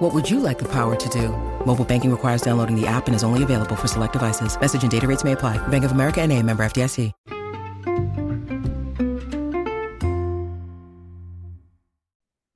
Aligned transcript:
What 0.00 0.14
would 0.14 0.30
you 0.30 0.40
like 0.40 0.58
the 0.58 0.68
power 0.72 0.96
to 0.96 1.08
do? 1.10 1.28
Mobile 1.66 1.84
banking 1.84 2.10
requires 2.10 2.40
downloading 2.40 2.74
the 2.74 2.86
app 2.86 3.06
and 3.06 3.14
is 3.14 3.22
only 3.22 3.42
available 3.42 3.76
for 3.76 3.86
select 3.86 4.14
devices. 4.14 4.58
Message 4.58 4.80
and 4.80 4.90
data 4.90 5.06
rates 5.06 5.24
may 5.24 5.32
apply. 5.32 5.58
Bank 5.68 5.84
of 5.84 5.92
America 5.92 6.22
and 6.22 6.32
a 6.32 6.42
member 6.42 6.62
FDIC. 6.62 7.12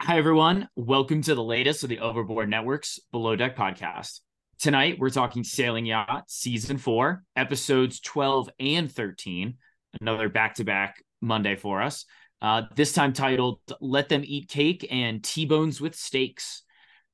Hi, 0.00 0.16
everyone. 0.16 0.70
Welcome 0.74 1.20
to 1.20 1.34
the 1.34 1.44
latest 1.44 1.82
of 1.82 1.90
the 1.90 1.98
Overboard 1.98 2.48
Network's 2.48 2.98
Below 3.12 3.36
Deck 3.36 3.58
podcast. 3.58 4.20
Tonight, 4.58 4.96
we're 4.98 5.10
talking 5.10 5.44
Sailing 5.44 5.84
Yacht 5.84 6.30
Season 6.30 6.78
4, 6.78 7.22
episodes 7.36 8.00
12 8.00 8.48
and 8.58 8.90
13, 8.90 9.58
another 10.00 10.30
back 10.30 10.54
to 10.54 10.64
back 10.64 11.04
Monday 11.20 11.56
for 11.56 11.82
us. 11.82 12.06
Uh, 12.40 12.62
this 12.74 12.94
time 12.94 13.12
titled 13.12 13.60
Let 13.82 14.08
Them 14.08 14.22
Eat 14.24 14.48
Cake 14.48 14.86
and 14.90 15.22
T 15.22 15.44
Bones 15.44 15.78
with 15.78 15.94
Steaks. 15.94 16.63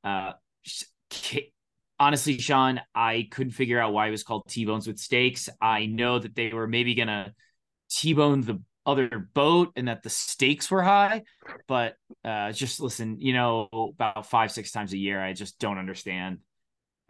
Uh, 0.05 0.33
honestly, 1.99 2.39
Sean, 2.39 2.81
I 2.95 3.29
couldn't 3.31 3.53
figure 3.53 3.81
out 3.81 3.93
why 3.93 4.09
it 4.09 4.11
was 4.11 4.23
called 4.23 4.45
T 4.49 4.65
Bones 4.65 4.87
with 4.87 4.99
Steaks. 4.99 5.49
I 5.61 5.87
know 5.87 6.19
that 6.19 6.35
they 6.35 6.51
were 6.51 6.67
maybe 6.67 6.95
going 6.95 7.09
to 7.09 7.33
T 7.91 8.13
bone 8.15 8.41
the 8.41 8.63
other 8.87 9.29
boat 9.35 9.73
and 9.77 9.89
that 9.89 10.03
the 10.03 10.11
stakes 10.11 10.71
were 10.71 10.83
high, 10.83 11.23
but 11.69 11.97
uh, 12.25 12.51
just 12.53 12.81
listen, 12.81 13.21
you 13.21 13.33
know, 13.33 13.69
about 13.73 14.27
five, 14.27 14.51
six 14.51 14.73
times 14.73 14.93
a 14.93 14.99
year, 14.99 15.23
I 15.23 15.33
just 15.33 15.59
don't 15.59 15.79
understand 15.79 16.39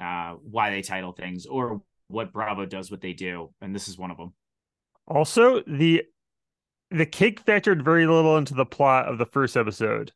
uh, 0.00 0.34
why 0.42 0.70
they 0.70 0.82
title 0.82 1.12
things 1.12 1.46
or 1.46 1.82
what 2.08 2.32
Bravo 2.32 2.66
does 2.66 2.90
what 2.90 3.00
they 3.00 3.12
do, 3.12 3.52
and 3.60 3.74
this 3.74 3.88
is 3.88 3.96
one 3.96 4.10
of 4.10 4.16
them. 4.16 4.34
Also, 5.06 5.62
the 5.66 6.04
the 6.90 7.06
cake 7.06 7.44
factored 7.44 7.82
very 7.82 8.06
little 8.06 8.36
into 8.36 8.54
the 8.54 8.66
plot 8.66 9.06
of 9.06 9.18
the 9.18 9.26
first 9.26 9.56
episode. 9.56 10.12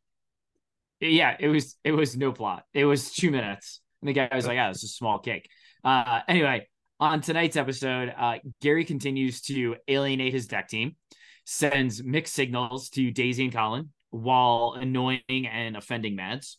Yeah, 1.11 1.37
it 1.39 1.49
was 1.49 1.77
it 1.85 1.93
was 1.93 2.17
no 2.17 2.33
plot. 2.33 2.65
It 2.73 2.85
was 2.85 3.13
two 3.13 3.31
minutes, 3.31 3.81
and 4.01 4.09
the 4.09 4.13
guy 4.13 4.29
was 4.33 4.47
like, 4.47 4.57
"Yeah, 4.57 4.71
it's 4.71 4.85
a 4.85 4.89
small 4.89 5.19
cake." 5.19 5.49
Uh, 5.83 6.21
anyway, 6.29 6.67
on 7.01 7.21
tonight's 7.21 7.57
episode, 7.57 8.13
uh, 8.17 8.39
Gary 8.63 8.85
continues 8.85 9.43
to 9.43 9.77
alienate 9.89 10.33
his 10.33 10.47
deck 10.47 10.69
team, 10.69 10.97
sends 11.45 12.03
mixed 12.03 12.35
signals 12.35 12.89
to 12.91 13.11
Daisy 13.11 13.45
and 13.45 13.53
Colin 13.53 13.91
while 14.11 14.77
annoying 14.79 15.21
and 15.29 15.77
offending 15.77 16.17
Mads. 16.17 16.59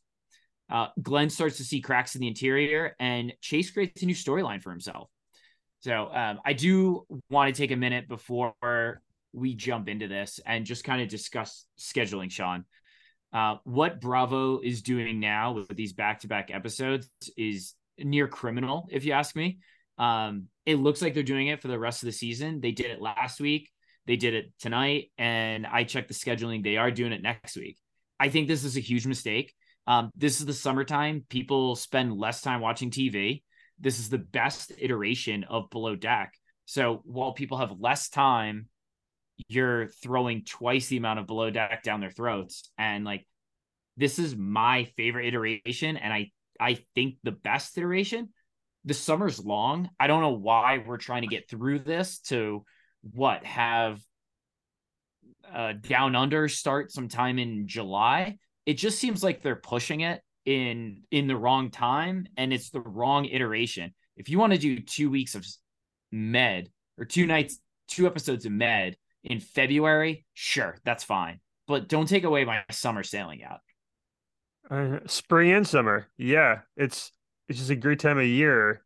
Uh, 0.69 0.87
Glenn 1.01 1.29
starts 1.29 1.57
to 1.57 1.63
see 1.63 1.79
cracks 1.79 2.15
in 2.15 2.21
the 2.21 2.27
interior, 2.27 2.95
and 2.99 3.33
Chase 3.41 3.71
creates 3.71 4.01
a 4.03 4.05
new 4.05 4.15
storyline 4.15 4.61
for 4.61 4.71
himself. 4.71 5.09
So 5.81 6.09
um, 6.11 6.39
I 6.43 6.53
do 6.53 7.05
want 7.29 7.53
to 7.53 7.59
take 7.59 7.71
a 7.71 7.75
minute 7.75 8.07
before 8.07 8.53
we 9.33 9.53
jump 9.53 9.87
into 9.87 10.07
this 10.07 10.39
and 10.45 10.65
just 10.65 10.83
kind 10.83 11.01
of 11.01 11.09
discuss 11.09 11.65
scheduling, 11.79 12.31
Sean. 12.31 12.65
Uh, 13.35 13.57
what 13.65 13.99
Bravo 13.99 14.61
is 14.61 14.81
doing 14.81 15.19
now 15.19 15.51
with 15.51 15.67
these 15.75 15.91
back-to-back 15.91 16.51
episodes 16.53 17.09
is 17.35 17.73
near 17.97 18.29
criminal, 18.29 18.87
if 18.89 19.03
you 19.03 19.11
ask 19.11 19.35
me. 19.35 19.59
Um, 19.97 20.45
it 20.65 20.75
looks 20.75 21.01
like 21.01 21.13
they're 21.13 21.21
doing 21.21 21.47
it 21.47 21.61
for 21.61 21.67
the 21.67 21.77
rest 21.77 22.01
of 22.01 22.07
the 22.07 22.13
season. 22.13 22.61
They 22.61 22.71
did 22.71 22.85
it 22.85 23.01
last 23.01 23.41
week, 23.41 23.69
they 24.07 24.15
did 24.15 24.35
it 24.35 24.53
tonight, 24.57 25.11
and 25.17 25.67
I 25.67 25.83
checked 25.83 26.07
the 26.07 26.13
scheduling. 26.13 26.63
They 26.63 26.77
are 26.77 26.91
doing 26.91 27.11
it 27.11 27.21
next 27.21 27.57
week. 27.57 27.77
I 28.21 28.29
think 28.29 28.47
this 28.47 28.63
is 28.63 28.77
a 28.77 28.81
huge 28.81 29.05
mistake. 29.05 29.53
Um, 29.85 30.11
this 30.15 30.39
is 30.39 30.45
the 30.45 30.53
summertime. 30.53 31.25
People 31.27 31.75
spend 31.75 32.17
less 32.17 32.39
time 32.39 32.61
watching 32.61 32.89
TV. 32.89 33.43
This 33.81 33.99
is 33.99 34.07
the 34.07 34.17
best 34.17 34.71
iteration 34.77 35.43
of 35.43 35.69
Below 35.71 35.97
Deck. 35.97 36.31
So 36.63 37.01
while 37.03 37.33
people 37.33 37.57
have 37.57 37.81
less 37.81 38.07
time, 38.07 38.69
you're 39.47 39.87
throwing 39.87 40.43
twice 40.43 40.87
the 40.87 40.97
amount 40.97 41.19
of 41.19 41.27
Below 41.27 41.49
Deck 41.49 41.83
down 41.83 42.01
their 42.01 42.11
throats. 42.11 42.69
And 42.77 43.03
like, 43.05 43.25
this 43.97 44.19
is 44.19 44.35
my 44.35 44.85
favorite 44.97 45.27
iteration. 45.27 45.97
And 45.97 46.13
I, 46.13 46.31
I 46.59 46.79
think 46.95 47.15
the 47.23 47.31
best 47.31 47.77
iteration. 47.77 48.29
The 48.85 48.93
summer's 48.93 49.39
long. 49.43 49.89
I 49.99 50.07
don't 50.07 50.21
know 50.21 50.37
why 50.37 50.83
we're 50.85 50.97
trying 50.97 51.23
to 51.23 51.27
get 51.27 51.49
through 51.49 51.79
this 51.79 52.19
to 52.27 52.63
what 53.01 53.43
have 53.45 53.99
uh, 55.51 55.73
down 55.73 56.15
under 56.15 56.47
start 56.47 56.91
sometime 56.91 57.39
in 57.39 57.67
July 57.67 58.37
it 58.65 58.75
just 58.75 58.99
seems 58.99 59.23
like 59.23 59.41
they're 59.41 59.55
pushing 59.55 60.01
it 60.01 60.21
in 60.45 61.03
in 61.11 61.27
the 61.27 61.35
wrong 61.35 61.71
time 61.71 62.27
and 62.37 62.53
it's 62.53 62.69
the 62.69 62.81
wrong 62.81 63.25
iteration. 63.25 63.93
If 64.17 64.29
you 64.29 64.39
want 64.39 64.53
to 64.53 64.59
do 64.59 64.79
two 64.79 65.09
weeks 65.09 65.35
of 65.35 65.45
med 66.11 66.69
or 66.97 67.05
two 67.05 67.25
nights, 67.25 67.59
two 67.87 68.07
episodes 68.07 68.45
of 68.45 68.51
med 68.51 68.95
in 69.25 69.39
February, 69.39 70.25
sure, 70.33 70.77
that's 70.85 71.03
fine. 71.03 71.39
But 71.67 71.87
don't 71.87 72.07
take 72.07 72.23
away 72.23 72.45
my 72.45 72.63
summer 72.71 73.03
sailing 73.03 73.43
out. 73.43 73.59
Uh, 74.69 74.99
spring 75.07 75.51
and 75.51 75.67
summer, 75.67 76.07
yeah, 76.17 76.59
it's 76.77 77.11
it's 77.47 77.59
just 77.59 77.71
a 77.71 77.75
great 77.75 77.99
time 77.99 78.17
of 78.17 78.25
year. 78.25 78.83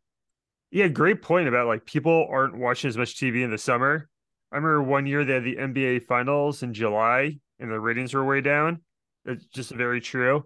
Yeah, 0.70 0.88
great 0.88 1.22
point 1.22 1.48
about 1.48 1.66
like 1.66 1.86
people 1.86 2.26
aren't 2.30 2.56
watching 2.56 2.88
as 2.88 2.96
much 2.96 3.16
TV 3.16 3.42
in 3.42 3.50
the 3.50 3.58
summer. 3.58 4.08
I 4.52 4.56
remember 4.56 4.82
one 4.82 5.06
year 5.06 5.24
they 5.24 5.34
had 5.34 5.44
the 5.44 5.56
NBA 5.56 6.06
finals 6.06 6.62
in 6.62 6.74
July 6.74 7.38
and 7.58 7.70
the 7.70 7.78
ratings 7.78 8.14
were 8.14 8.24
way 8.24 8.40
down. 8.40 8.82
It's 9.24 9.44
just 9.46 9.70
very 9.70 10.00
true. 10.00 10.44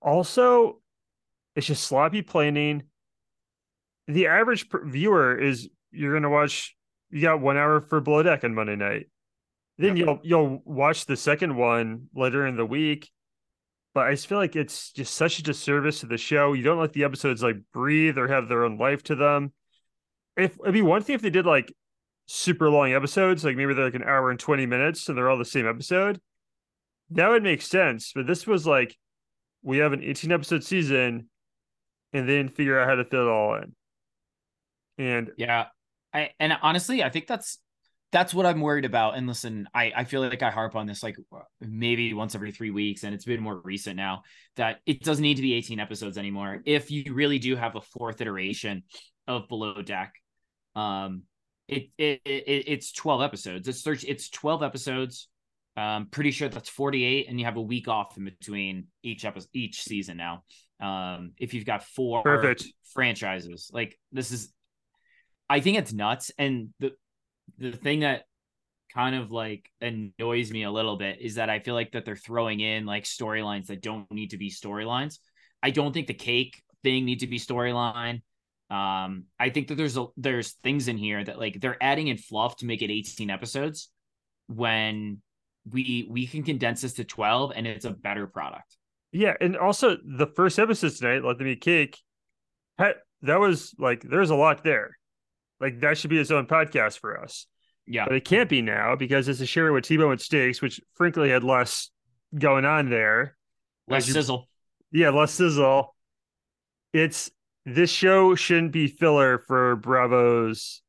Also, 0.00 0.80
it's 1.54 1.66
just 1.66 1.84
sloppy 1.84 2.22
planning. 2.22 2.84
The 4.06 4.28
average 4.28 4.66
viewer 4.84 5.36
is 5.36 5.68
you're 5.90 6.12
going 6.12 6.22
to 6.22 6.30
watch. 6.30 6.75
You 7.16 7.22
got 7.22 7.40
one 7.40 7.56
hour 7.56 7.80
for 7.80 8.00
Below 8.00 8.22
Deck 8.22 8.44
on 8.44 8.54
Monday 8.54 8.76
night. 8.76 9.06
Then 9.78 9.96
you'll 9.96 10.20
you'll 10.22 10.62
watch 10.64 11.06
the 11.06 11.16
second 11.16 11.56
one 11.56 12.08
later 12.14 12.46
in 12.46 12.56
the 12.56 12.66
week. 12.66 13.10
But 13.94 14.06
I 14.06 14.12
just 14.12 14.26
feel 14.26 14.38
like 14.38 14.56
it's 14.56 14.92
just 14.92 15.14
such 15.14 15.38
a 15.38 15.42
disservice 15.42 16.00
to 16.00 16.06
the 16.06 16.18
show. 16.18 16.52
You 16.52 16.62
don't 16.62 16.78
let 16.78 16.92
the 16.92 17.04
episodes 17.04 17.42
like 17.42 17.56
breathe 17.72 18.18
or 18.18 18.28
have 18.28 18.48
their 18.48 18.64
own 18.64 18.78
life 18.78 19.02
to 19.04 19.14
them. 19.14 19.52
If 20.36 20.58
it'd 20.60 20.74
be 20.74 20.82
one 20.82 21.02
thing 21.02 21.14
if 21.14 21.22
they 21.22 21.30
did 21.30 21.46
like 21.46 21.72
super 22.26 22.68
long 22.68 22.92
episodes, 22.92 23.44
like 23.44 23.56
maybe 23.56 23.72
they're 23.72 23.86
like 23.86 23.94
an 23.94 24.02
hour 24.02 24.30
and 24.30 24.38
20 24.38 24.66
minutes 24.66 25.08
and 25.08 25.16
they're 25.16 25.30
all 25.30 25.38
the 25.38 25.44
same 25.44 25.66
episode 25.66 26.20
that 27.10 27.28
would 27.28 27.42
make 27.42 27.62
sense. 27.62 28.12
But 28.14 28.26
this 28.26 28.46
was 28.46 28.66
like 28.66 28.96
we 29.62 29.78
have 29.78 29.92
an 29.92 30.02
18 30.02 30.32
episode 30.32 30.64
season 30.64 31.28
and 32.12 32.28
then 32.28 32.48
figure 32.48 32.78
out 32.78 32.88
how 32.88 32.94
to 32.94 33.04
fit 33.04 33.20
it 33.20 33.28
all 33.28 33.54
in. 33.56 33.74
And 34.98 35.30
yeah, 35.36 35.66
I 36.16 36.30
and 36.40 36.52
honestly, 36.62 37.02
I 37.02 37.10
think 37.10 37.26
that's 37.26 37.58
that's 38.12 38.32
what 38.32 38.46
I'm 38.46 38.60
worried 38.60 38.84
about. 38.84 39.16
And 39.16 39.26
listen, 39.26 39.68
I 39.74 39.92
I 39.94 40.04
feel 40.04 40.20
like 40.20 40.42
I 40.42 40.50
harp 40.50 40.76
on 40.76 40.86
this 40.86 41.02
like 41.02 41.16
maybe 41.60 42.12
once 42.14 42.34
every 42.34 42.52
three 42.52 42.70
weeks, 42.70 43.04
and 43.04 43.14
it's 43.14 43.24
been 43.24 43.42
more 43.42 43.60
recent 43.62 43.96
now 43.96 44.22
that 44.56 44.80
it 44.86 45.02
doesn't 45.02 45.22
need 45.22 45.36
to 45.36 45.42
be 45.42 45.54
18 45.54 45.80
episodes 45.80 46.18
anymore. 46.18 46.62
If 46.64 46.90
you 46.90 47.12
really 47.12 47.38
do 47.38 47.56
have 47.56 47.76
a 47.76 47.80
fourth 47.80 48.20
iteration 48.20 48.84
of 49.26 49.48
Below 49.48 49.82
Deck, 49.82 50.14
um, 50.74 51.22
it, 51.68 51.90
it, 51.98 52.20
it 52.24 52.64
it's 52.66 52.92
12 52.92 53.22
episodes. 53.22 53.68
It's 53.68 53.82
30, 53.82 54.08
it's 54.08 54.30
12 54.30 54.62
episodes 54.62 55.28
I'm 55.76 56.06
pretty 56.06 56.30
sure 56.30 56.48
that's 56.48 56.68
48, 56.68 57.28
and 57.28 57.38
you 57.38 57.44
have 57.44 57.56
a 57.56 57.62
week 57.62 57.86
off 57.88 58.16
in 58.16 58.24
between 58.24 58.86
each 59.02 59.24
episode, 59.24 59.50
each 59.52 59.82
season 59.82 60.16
now. 60.16 60.44
Um, 60.80 61.32
if 61.38 61.54
you've 61.54 61.66
got 61.66 61.84
four 61.84 62.22
Perfect. 62.22 62.64
franchises, 62.94 63.70
like 63.72 63.98
this 64.12 64.30
is, 64.30 64.52
I 65.48 65.60
think 65.60 65.78
it's 65.78 65.92
nuts. 65.92 66.30
And 66.38 66.70
the 66.80 66.92
the 67.58 67.72
thing 67.72 68.00
that 68.00 68.24
kind 68.94 69.14
of 69.14 69.30
like 69.30 69.70
annoys 69.80 70.50
me 70.50 70.62
a 70.62 70.70
little 70.70 70.96
bit 70.96 71.18
is 71.20 71.36
that 71.36 71.50
I 71.50 71.58
feel 71.58 71.74
like 71.74 71.92
that 71.92 72.04
they're 72.04 72.16
throwing 72.16 72.60
in 72.60 72.86
like 72.86 73.04
storylines 73.04 73.66
that 73.66 73.82
don't 73.82 74.10
need 74.10 74.30
to 74.30 74.38
be 74.38 74.50
storylines. 74.50 75.18
I 75.62 75.70
don't 75.70 75.92
think 75.92 76.06
the 76.06 76.14
cake 76.14 76.62
thing 76.82 77.04
needs 77.04 77.22
to 77.22 77.26
be 77.26 77.38
storyline. 77.38 78.22
Um, 78.70 79.24
I 79.38 79.50
think 79.50 79.68
that 79.68 79.76
there's 79.76 79.96
a 79.96 80.06
there's 80.16 80.52
things 80.64 80.88
in 80.88 80.96
here 80.96 81.22
that 81.22 81.38
like 81.38 81.60
they're 81.60 81.80
adding 81.80 82.08
in 82.08 82.16
fluff 82.16 82.56
to 82.58 82.66
make 82.66 82.82
it 82.82 82.90
18 82.90 83.30
episodes 83.30 83.90
when 84.48 85.22
we 85.70 86.06
we 86.10 86.26
can 86.26 86.42
condense 86.42 86.82
this 86.82 86.94
to 86.94 87.04
12 87.04 87.52
and 87.54 87.66
it's 87.66 87.84
a 87.84 87.90
better 87.90 88.26
product 88.26 88.76
yeah 89.12 89.34
and 89.40 89.56
also 89.56 89.96
the 90.04 90.26
first 90.26 90.58
episode 90.58 90.92
tonight 90.92 91.24
let 91.24 91.38
them 91.38 91.48
eat 91.48 91.60
cake 91.60 91.98
that 92.78 93.40
was 93.40 93.74
like 93.78 94.02
there's 94.02 94.30
a 94.30 94.34
lot 94.34 94.62
there 94.62 94.96
like 95.60 95.80
that 95.80 95.96
should 95.98 96.10
be 96.10 96.18
its 96.18 96.30
own 96.30 96.46
podcast 96.46 96.98
for 96.98 97.20
us 97.20 97.46
yeah 97.86 98.04
but 98.06 98.16
it 98.16 98.24
can't 98.24 98.48
be 98.48 98.62
now 98.62 98.96
because 98.96 99.28
it's 99.28 99.40
a 99.40 99.46
share 99.46 99.72
with 99.72 99.84
t-bone 99.84 100.10
with 100.10 100.20
steaks 100.20 100.60
which 100.60 100.80
frankly 100.94 101.30
had 101.30 101.44
less 101.44 101.90
going 102.36 102.64
on 102.64 102.90
there 102.90 103.36
less 103.88 104.06
you, 104.06 104.12
sizzle 104.12 104.48
yeah 104.92 105.10
less 105.10 105.32
sizzle 105.32 105.94
it's 106.92 107.30
this 107.64 107.90
show 107.90 108.34
shouldn't 108.34 108.72
be 108.72 108.86
filler 108.86 109.38
for 109.46 109.76
bravo's 109.76 110.82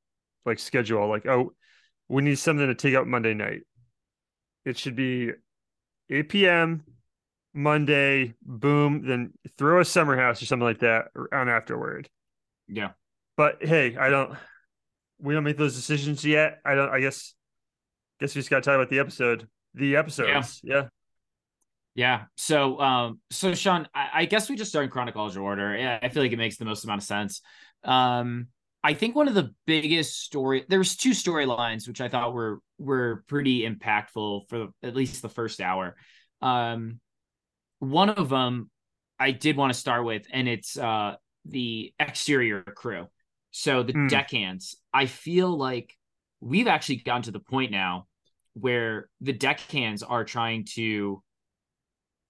like 0.45 0.59
schedule 0.59 1.07
like 1.07 1.25
oh 1.25 1.51
we 2.09 2.21
need 2.23 2.39
something 2.39 2.67
to 2.67 2.75
take 2.75 2.95
out 2.95 3.07
Monday 3.07 3.33
night. 3.33 3.61
It 4.65 4.77
should 4.77 4.95
be 4.95 5.31
8 6.09 6.29
p.m. 6.29 6.83
Monday, 7.53 8.35
boom, 8.41 9.05
then 9.05 9.33
throw 9.57 9.81
a 9.81 9.85
summer 9.85 10.17
house 10.17 10.41
or 10.41 10.45
something 10.45 10.65
like 10.65 10.79
that 10.79 11.07
on 11.33 11.49
afterward. 11.49 12.09
Yeah. 12.67 12.91
But 13.35 13.57
hey, 13.61 13.97
I 13.97 14.09
don't 14.09 14.37
we 15.19 15.33
don't 15.33 15.43
make 15.43 15.57
those 15.57 15.75
decisions 15.75 16.23
yet. 16.23 16.59
I 16.65 16.75
don't 16.75 16.89
I 16.89 16.99
guess 16.99 17.33
guess 18.19 18.35
we 18.35 18.39
just 18.39 18.49
gotta 18.49 18.61
talk 18.61 18.75
about 18.75 18.89
the 18.89 18.99
episode. 18.99 19.47
The 19.73 19.95
episodes. 19.95 20.61
Yeah. 20.63 20.75
yeah. 20.75 20.87
Yeah. 21.95 22.25
So, 22.35 22.79
um, 22.79 23.19
so 23.31 23.55
Sean, 23.55 23.87
I, 23.93 24.09
I, 24.13 24.25
guess 24.25 24.51
we 24.51 24.55
just 24.55 24.69
start 24.69 24.85
in 24.85 24.91
chronological 24.91 25.43
order. 25.43 25.75
Yeah, 25.75 25.97
I 25.99 26.09
feel 26.09 26.21
like 26.21 26.31
it 26.31 26.37
makes 26.37 26.57
the 26.57 26.65
most 26.65 26.83
amount 26.83 27.01
of 27.01 27.07
sense. 27.07 27.41
Um, 27.83 28.49
I 28.83 28.93
think 28.93 29.15
one 29.15 29.27
of 29.27 29.33
the 29.33 29.53
biggest 29.65 30.21
story 30.21 30.63
there 30.69 30.79
was 30.79 30.95
two 30.95 31.09
storylines 31.09 31.87
which 31.87 31.99
I 31.99 32.07
thought 32.07 32.33
were 32.33 32.59
were 32.77 33.23
pretty 33.27 33.67
impactful 33.67 34.47
for 34.47 34.67
at 34.83 34.95
least 34.95 35.23
the 35.23 35.29
first 35.29 35.59
hour. 35.59 35.95
Um, 36.41 36.99
one 37.79 38.11
of 38.11 38.29
them 38.29 38.69
I 39.19 39.31
did 39.31 39.57
want 39.57 39.73
to 39.73 39.79
start 39.79 40.05
with, 40.05 40.27
and 40.31 40.47
it's 40.47 40.77
uh 40.77 41.15
the 41.45 41.93
exterior 41.99 42.61
crew. 42.61 43.07
So 43.51 43.83
the 43.83 43.93
mm. 43.93 44.09
deckhands. 44.09 44.75
I 44.93 45.05
feel 45.05 45.55
like 45.55 45.95
we've 46.41 46.67
actually 46.67 46.97
gotten 46.97 47.23
to 47.23 47.31
the 47.31 47.39
point 47.39 47.71
now 47.71 48.07
where 48.53 49.09
the 49.21 49.33
deckhands 49.33 50.03
are 50.03 50.23
trying 50.23 50.65
to 50.65 51.21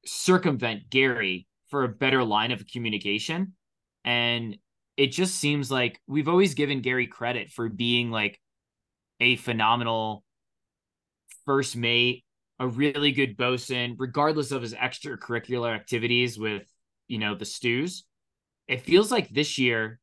circumvent 0.06 0.90
Gary 0.90 1.48
for 1.69 1.84
a 1.84 1.90
better 1.90 2.24
line 2.24 2.52
of 2.52 2.68
communication. 2.68 3.54
And 4.06 4.58
it 4.96 5.08
just 5.08 5.36
seems 5.36 5.69
like 5.69 6.02
we've 6.08 6.28
always 6.28 6.54
given 6.54 6.81
Gary 6.81 7.08
credit 7.08 7.52
for 7.52 7.70
being 7.70 8.10
like 8.10 8.40
a 9.20 9.36
phenomenal 9.36 10.24
first 11.46 11.75
mate, 11.75 12.24
a 12.60 12.68
really 12.68 13.12
good 13.12 13.38
bosun, 13.38 13.96
regardless 13.98 14.52
of 14.52 14.62
his 14.62 14.74
extracurricular 14.74 15.74
activities 15.74 16.38
with, 16.38 16.63
you 17.08 17.20
know, 17.20 17.36
the 17.36 17.46
stews. 17.46 18.04
It 18.68 18.81
feels 18.81 19.12
like 19.12 19.30
this 19.30 19.58
year 19.58 20.00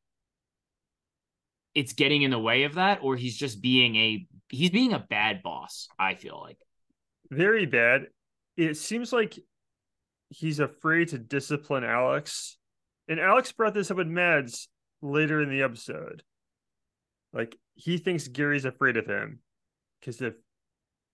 it's 1.75 1.93
getting 1.93 2.21
in 2.21 2.31
the 2.31 2.39
way 2.39 2.63
of 2.63 2.75
that, 2.75 2.99
or 3.01 3.17
he's 3.17 3.37
just 3.37 3.61
being 3.61 3.95
a 3.97 4.25
he's 4.49 4.69
being 4.71 4.93
a 4.93 5.05
bad 5.09 5.43
boss, 5.43 5.89
I 5.99 6.15
feel 6.15 6.39
like. 6.41 6.57
Very 7.29 7.65
bad. 7.65 8.07
It 8.55 8.77
seems 8.77 9.11
like 9.11 9.37
he's 10.29 10.59
afraid 10.59 11.09
to 11.09 11.19
discipline 11.19 11.83
Alex. 11.83 12.57
And 13.07 13.19
Alex 13.19 13.51
brought 13.51 13.73
this 13.73 13.91
up 13.91 13.97
with 13.97 14.07
Mads 14.07 14.69
later 15.01 15.41
in 15.43 15.49
the 15.49 15.61
episode. 15.63 16.23
Like 17.33 17.57
he 17.75 17.97
thinks 17.97 18.29
Gary's 18.29 18.65
afraid 18.65 18.95
of 18.95 19.05
him 19.05 19.39
because 19.99 20.21
if 20.21 20.33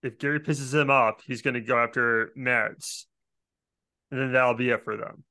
if 0.04 0.18
Gary 0.18 0.40
pisses 0.40 0.72
him 0.72 0.90
off, 0.90 1.22
he's 1.26 1.42
going 1.42 1.54
to 1.54 1.60
go 1.60 1.78
after 1.78 2.32
Mads, 2.36 3.06
and 4.10 4.20
then 4.20 4.32
that'll 4.32 4.54
be 4.54 4.70
it 4.70 4.84
for 4.84 4.96
them. 4.96 5.24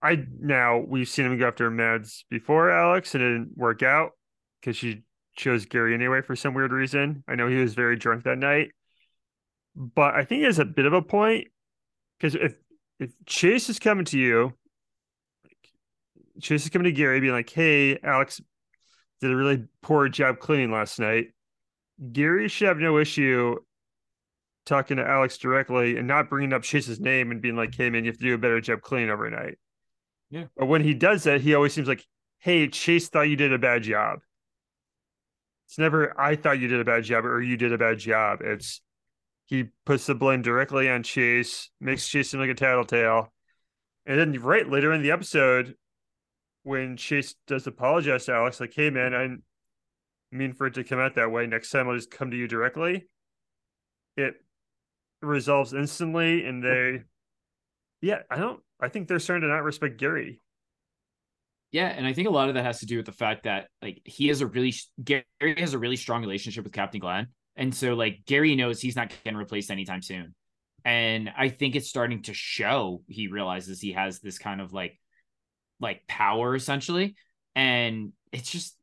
I 0.00 0.24
now 0.38 0.78
we've 0.78 1.08
seen 1.08 1.26
him 1.26 1.38
go 1.38 1.48
after 1.48 1.70
Mads 1.70 2.24
before 2.30 2.70
Alex, 2.70 3.14
and 3.14 3.24
it 3.24 3.32
didn't 3.32 3.56
work 3.56 3.82
out 3.82 4.12
because 4.64 4.76
she 4.76 5.02
chose 5.36 5.66
Gary 5.66 5.94
anyway 5.94 6.22
for 6.22 6.34
some 6.34 6.54
weird 6.54 6.72
reason. 6.72 7.22
I 7.28 7.34
know 7.34 7.48
he 7.48 7.56
was 7.56 7.74
very 7.74 7.96
drunk 7.96 8.24
that 8.24 8.38
night, 8.38 8.70
but 9.74 10.14
I 10.14 10.24
think 10.24 10.40
he 10.40 10.44
has 10.44 10.58
a 10.58 10.64
bit 10.64 10.86
of 10.86 10.94
a 10.94 11.02
point 11.02 11.48
because 12.18 12.34
if 12.34 12.54
if 12.98 13.12
Chase 13.26 13.68
is 13.68 13.78
coming 13.78 14.04
to 14.06 14.18
you, 14.18 14.52
Chase 16.40 16.64
is 16.64 16.70
coming 16.70 16.84
to 16.84 16.92
Gary, 16.92 17.20
being 17.20 17.32
like, 17.32 17.50
"Hey, 17.50 17.98
Alex 17.98 18.40
did 19.20 19.30
a 19.30 19.36
really 19.36 19.64
poor 19.82 20.08
job 20.08 20.38
cleaning 20.38 20.70
last 20.70 20.98
night." 20.98 21.28
Gary 22.12 22.48
should 22.48 22.68
have 22.68 22.78
no 22.78 22.98
issue 22.98 23.56
talking 24.64 24.96
to 24.96 25.06
Alex 25.06 25.36
directly 25.36 25.98
and 25.98 26.08
not 26.08 26.30
bringing 26.30 26.54
up 26.54 26.62
Chase's 26.62 27.00
name 27.00 27.30
and 27.30 27.42
being 27.42 27.56
like, 27.56 27.74
"Hey, 27.74 27.90
man, 27.90 28.04
you 28.04 28.10
have 28.10 28.18
to 28.18 28.24
do 28.24 28.34
a 28.34 28.38
better 28.38 28.60
job 28.60 28.80
cleaning 28.80 29.10
overnight." 29.10 29.58
Yeah. 30.30 30.46
But 30.56 30.66
when 30.66 30.82
he 30.82 30.94
does 30.94 31.24
that, 31.24 31.42
he 31.42 31.54
always 31.54 31.74
seems 31.74 31.88
like, 31.88 32.04
"Hey, 32.38 32.68
Chase 32.68 33.08
thought 33.08 33.28
you 33.28 33.36
did 33.36 33.52
a 33.52 33.58
bad 33.58 33.82
job." 33.82 34.20
It's 35.66 35.78
never 35.78 36.18
I 36.20 36.36
thought 36.36 36.58
you 36.58 36.68
did 36.68 36.80
a 36.80 36.84
bad 36.84 37.04
job 37.04 37.24
or 37.24 37.42
you 37.42 37.56
did 37.56 37.72
a 37.72 37.78
bad 37.78 37.98
job. 37.98 38.40
It's 38.42 38.80
he 39.46 39.64
puts 39.84 40.06
the 40.06 40.14
blame 40.14 40.42
directly 40.42 40.88
on 40.88 41.02
Chase, 41.02 41.70
makes 41.80 42.08
Chase 42.08 42.30
seem 42.30 42.40
like 42.40 42.50
a 42.50 42.54
tattletale. 42.54 43.32
And 44.06 44.18
then 44.18 44.40
right 44.40 44.68
later 44.68 44.92
in 44.92 45.02
the 45.02 45.10
episode, 45.10 45.76
when 46.62 46.96
Chase 46.96 47.34
does 47.46 47.66
apologize 47.66 48.26
to 48.26 48.34
Alex, 48.34 48.60
like, 48.60 48.72
hey 48.74 48.90
man, 48.90 49.14
I 49.14 49.28
mean 50.34 50.52
for 50.52 50.66
it 50.66 50.74
to 50.74 50.84
come 50.84 50.98
out 50.98 51.14
that 51.14 51.30
way. 51.30 51.46
Next 51.46 51.70
time 51.70 51.88
I'll 51.88 51.96
just 51.96 52.10
come 52.10 52.30
to 52.30 52.36
you 52.36 52.48
directly. 52.48 53.06
It 54.16 54.34
resolves 55.22 55.72
instantly 55.72 56.44
and 56.44 56.62
they 56.62 57.02
yeah, 58.00 58.20
I 58.30 58.36
don't 58.36 58.60
I 58.80 58.88
think 58.88 59.08
they're 59.08 59.18
starting 59.18 59.42
to 59.42 59.48
not 59.48 59.64
respect 59.64 59.96
Gary. 59.96 60.40
Yeah, 61.74 61.88
and 61.88 62.06
I 62.06 62.12
think 62.12 62.28
a 62.28 62.30
lot 62.30 62.48
of 62.48 62.54
that 62.54 62.64
has 62.64 62.78
to 62.78 62.86
do 62.86 62.98
with 62.98 63.06
the 63.06 63.10
fact 63.10 63.42
that 63.42 63.66
like 63.82 64.00
he 64.04 64.28
has 64.28 64.40
a 64.42 64.46
really 64.46 64.72
Gary 65.02 65.24
has 65.40 65.74
a 65.74 65.78
really 65.80 65.96
strong 65.96 66.20
relationship 66.20 66.62
with 66.62 66.72
Captain 66.72 67.00
Glenn, 67.00 67.26
and 67.56 67.74
so 67.74 67.94
like 67.94 68.20
Gary 68.26 68.54
knows 68.54 68.80
he's 68.80 68.94
not 68.94 69.12
getting 69.24 69.36
replaced 69.36 69.72
anytime 69.72 70.00
soon, 70.00 70.36
and 70.84 71.32
I 71.36 71.48
think 71.48 71.74
it's 71.74 71.88
starting 71.88 72.22
to 72.22 72.32
show. 72.32 73.02
He 73.08 73.26
realizes 73.26 73.80
he 73.80 73.94
has 73.94 74.20
this 74.20 74.38
kind 74.38 74.60
of 74.60 74.72
like 74.72 75.00
like 75.80 76.06
power 76.06 76.54
essentially, 76.54 77.16
and 77.56 78.12
it's 78.30 78.52
just 78.52 78.76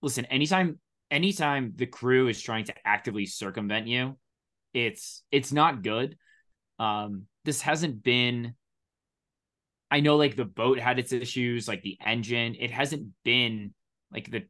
listen. 0.00 0.24
Anytime, 0.26 0.78
anytime 1.10 1.72
the 1.74 1.86
crew 1.86 2.28
is 2.28 2.40
trying 2.40 2.66
to 2.66 2.74
actively 2.86 3.26
circumvent 3.26 3.88
you, 3.88 4.16
it's 4.72 5.24
it's 5.32 5.50
not 5.50 5.82
good. 5.82 6.16
Um, 6.78 7.24
this 7.44 7.62
hasn't 7.62 8.04
been 8.04 8.54
I 9.90 10.00
know 10.00 10.16
like 10.16 10.36
the 10.36 10.44
boat 10.44 10.78
had 10.78 10.98
its 10.98 11.12
issues, 11.12 11.66
like 11.66 11.82
the 11.82 11.98
engine. 12.04 12.56
It 12.58 12.70
hasn't 12.70 13.08
been 13.24 13.72
like 14.12 14.30
the 14.30 14.44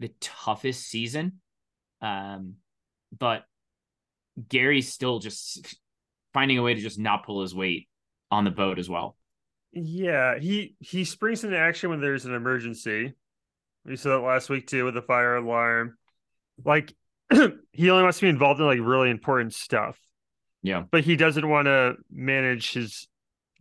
the 0.00 0.12
toughest 0.20 0.86
season. 0.86 1.40
Um, 2.00 2.54
but 3.16 3.44
Gary's 4.48 4.92
still 4.92 5.20
just 5.20 5.76
finding 6.34 6.58
a 6.58 6.62
way 6.62 6.74
to 6.74 6.80
just 6.80 6.98
not 6.98 7.24
pull 7.24 7.42
his 7.42 7.54
weight 7.54 7.88
on 8.30 8.44
the 8.44 8.50
boat 8.50 8.78
as 8.78 8.88
well. 8.88 9.16
Yeah, 9.72 10.38
he 10.38 10.74
he 10.80 11.04
springs 11.04 11.44
into 11.44 11.56
action 11.56 11.90
when 11.90 12.00
there's 12.00 12.24
an 12.24 12.34
emergency. 12.34 13.14
We 13.84 13.96
saw 13.96 14.10
that 14.10 14.26
last 14.26 14.50
week 14.50 14.66
too 14.66 14.84
with 14.84 14.94
the 14.94 15.02
fire 15.02 15.36
alarm. 15.36 15.96
Like 16.64 16.92
he 17.32 17.90
only 17.90 18.02
wants 18.02 18.18
to 18.18 18.26
be 18.26 18.28
involved 18.28 18.60
in 18.60 18.66
like 18.66 18.80
really 18.80 19.10
important 19.10 19.54
stuff. 19.54 19.98
Yeah. 20.62 20.84
But 20.90 21.04
he 21.04 21.16
doesn't 21.16 21.48
want 21.48 21.66
to 21.66 21.94
manage 22.10 22.72
his 22.72 23.08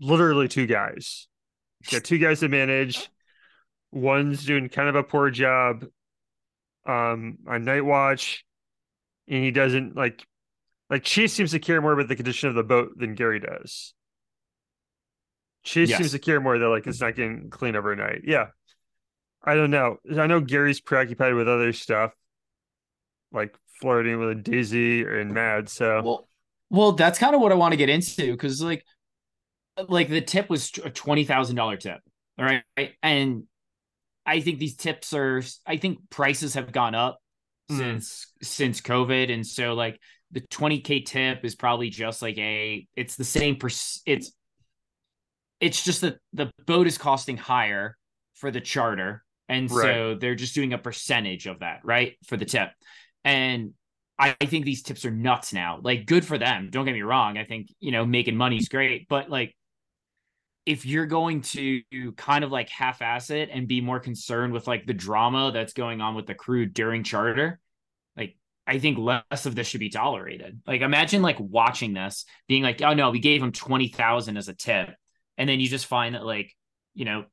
literally 0.02 0.48
two 0.48 0.66
guys. 0.66 1.28
You 1.84 1.98
got 1.98 2.04
two 2.04 2.18
guys 2.18 2.42
to 2.42 2.50
manage. 2.50 3.10
One's 3.92 4.46
doing 4.46 4.68
kind 4.70 4.90
of 4.90 4.96
a 4.96 5.04
poor 5.04 5.30
job 5.30 5.86
um 6.86 7.38
on 7.48 7.64
night 7.64 7.86
watch, 7.86 8.44
and 9.28 9.44
he 9.44 9.52
doesn't 9.52 9.96
like 9.96 10.26
like 10.90 11.04
Chase 11.04 11.32
seems 11.34 11.52
to 11.52 11.60
care 11.60 11.82
more 11.82 11.94
about 11.94 12.10
the 12.10 12.16
condition 12.16 12.50
of 12.50 12.56
the 12.56 12.64
boat 12.64 12.98
than 12.98 13.16
Gary 13.16 13.40
does. 13.40 13.94
Chase 15.64 15.90
yes. 15.90 15.98
seems 16.00 16.12
to 16.12 16.20
care 16.20 16.42
more 16.42 16.58
that 16.58 16.68
like 16.68 16.88
it's 16.88 17.00
not 17.00 17.16
getting 17.16 17.50
clean 17.50 17.76
overnight. 17.76 18.22
Yeah. 18.26 18.48
I 19.44 19.56
don't 19.56 19.72
know. 19.72 19.98
I 20.18 20.28
know 20.28 20.40
Gary's 20.40 20.82
preoccupied 20.82 21.34
with 21.34 21.48
other 21.48 21.74
stuff, 21.74 22.12
like 23.32 23.56
flirting 23.80 24.20
with 24.20 24.44
Daisy 24.44 25.04
and 25.04 25.34
Mad. 25.34 25.70
So 25.70 26.02
well, 26.04 26.28
well, 26.70 26.92
that's 26.92 27.18
kind 27.18 27.36
of 27.36 27.42
what 27.42 27.52
I 27.52 27.56
want 27.56 27.72
to 27.72 27.78
get 27.78 27.90
into 27.90 28.32
because 28.32 28.62
like 28.62 28.86
like 29.88 30.10
the 30.10 30.22
tip 30.22 30.50
was 30.50 30.72
a 30.84 30.90
twenty 30.90 31.24
thousand 31.24 31.56
dollar 31.56 31.78
tip. 31.78 32.00
All 32.38 32.46
right. 32.46 32.64
And 33.04 33.44
I 34.26 34.40
think 34.42 34.60
these 34.60 34.76
tips 34.76 35.14
are 35.14 35.44
I 35.66 35.78
think 35.78 36.10
prices 36.10 36.54
have 36.56 36.72
gone 36.72 36.96
up 36.96 37.20
mm. 37.72 37.78
since 37.78 38.28
since 38.42 38.82
COVID. 38.82 39.32
And 39.32 39.46
so 39.46 39.74
like 39.74 40.00
the 40.32 40.42
20k 40.42 41.06
tip 41.06 41.44
is 41.44 41.56
probably 41.56 41.90
just 41.90 42.22
like 42.22 42.38
a 42.38 42.88
it's 42.96 43.16
the 43.16 43.24
same 43.24 43.58
per 43.58 43.68
it's 44.06 44.32
it's 45.60 45.84
just 45.84 46.02
that 46.02 46.18
the 46.34 46.50
boat 46.66 46.88
is 46.88 46.98
costing 46.98 47.38
higher 47.38 47.98
for 48.36 48.52
the 48.52 48.62
charter. 48.62 49.24
And 49.48 49.70
right. 49.70 49.84
so 49.84 50.16
they're 50.16 50.36
just 50.36 50.56
doing 50.56 50.74
a 50.74 50.78
percentage 50.78 51.46
of 51.46 51.60
that, 51.60 51.82
right? 51.84 52.16
For 52.26 52.38
the 52.38 52.46
tip. 52.46 52.70
And 53.24 53.74
I, 54.18 54.36
I 54.40 54.46
think 54.46 54.66
these 54.66 54.82
tips 54.82 55.06
are 55.06 55.12
nuts 55.12 55.54
now. 55.54 55.80
Like 55.84 56.06
good 56.06 56.26
for 56.26 56.38
them. 56.38 56.70
Don't 56.72 56.86
get 56.86 56.94
me 56.94 57.02
wrong. 57.02 57.38
I 57.38 57.44
think, 57.44 57.68
you 57.80 57.92
know, 57.92 58.06
making 58.06 58.38
money 58.38 58.58
is 58.58 58.70
great, 58.70 59.08
but 59.10 59.30
like 59.30 59.56
if 60.72 60.86
you're 60.86 61.06
going 61.06 61.42
to 61.42 61.82
kind 62.16 62.46
of 62.46 62.52
like 62.52 62.70
half-ass 62.70 63.30
it 63.30 63.50
and 63.52 63.68
be 63.68 63.82
more 63.82 64.00
concerned 64.00 64.54
with 64.54 64.68
like 64.68 64.86
the 64.86 64.94
drama 64.94 65.52
that's 65.52 65.74
going 65.74 66.00
on 66.00 66.16
with 66.16 66.28
the 66.28 66.34
crew 66.34 66.66
during 66.66 67.04
charter, 67.04 67.60
like 68.16 68.38
I 68.66 68.80
think 68.80 68.98
less 68.98 69.46
of 69.46 69.54
this 69.54 69.68
should 69.68 69.82
be 69.82 69.90
tolerated. 69.90 70.62
Like 70.66 70.80
imagine 70.80 71.22
like 71.22 71.36
watching 71.42 71.94
this, 71.94 72.24
being 72.48 72.64
like, 72.64 72.82
oh 72.82 72.94
no, 72.94 73.12
we 73.12 73.20
gave 73.20 73.44
him 73.44 73.52
twenty 73.52 73.90
thousand 73.90 74.38
as 74.38 74.48
a 74.48 74.54
tip, 74.54 74.92
and 75.38 75.50
then 75.50 75.60
you 75.60 75.68
just 75.68 75.88
find 75.88 76.16
that 76.16 76.26
like, 76.26 76.56
you 76.94 77.04
know, 77.04 77.26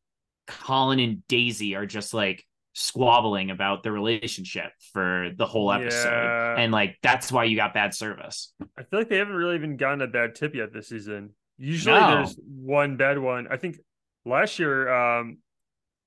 Colin 0.49 0.99
and 0.99 1.26
Daisy 1.28 1.76
are 1.76 1.87
just 1.87 2.12
like 2.12 2.45
squabbling 2.73 3.50
about 3.50 3.85
the 3.85 3.92
relationship 3.92 4.73
for 4.92 5.30
the 5.37 5.47
whole 5.47 5.71
episode. 5.71 6.11
Yeah. 6.11 6.57
And 6.59 6.73
like 6.73 6.97
that's 7.04 7.30
why 7.30 7.45
you 7.45 7.54
got 7.54 7.73
bad 7.73 7.95
service. 7.95 8.52
I 8.76 8.83
feel 8.83 8.99
like 8.99 9.09
they 9.09 9.18
haven't 9.18 9.37
really 9.37 9.54
even 9.54 9.76
gotten 9.76 10.02
a 10.02 10.09
bad 10.09 10.35
tip 10.35 10.57
yet 10.57 10.73
this 10.73 10.88
season. 10.88 11.30
Usually 11.59 11.99
No. 11.99 12.15
there's 12.17 12.38
one 12.47 12.97
bad 12.97 13.19
one. 13.19 13.49
I 13.50 13.57
think 13.57 13.79
last 14.25 14.59
year, 14.59 14.88
um, 14.93 15.38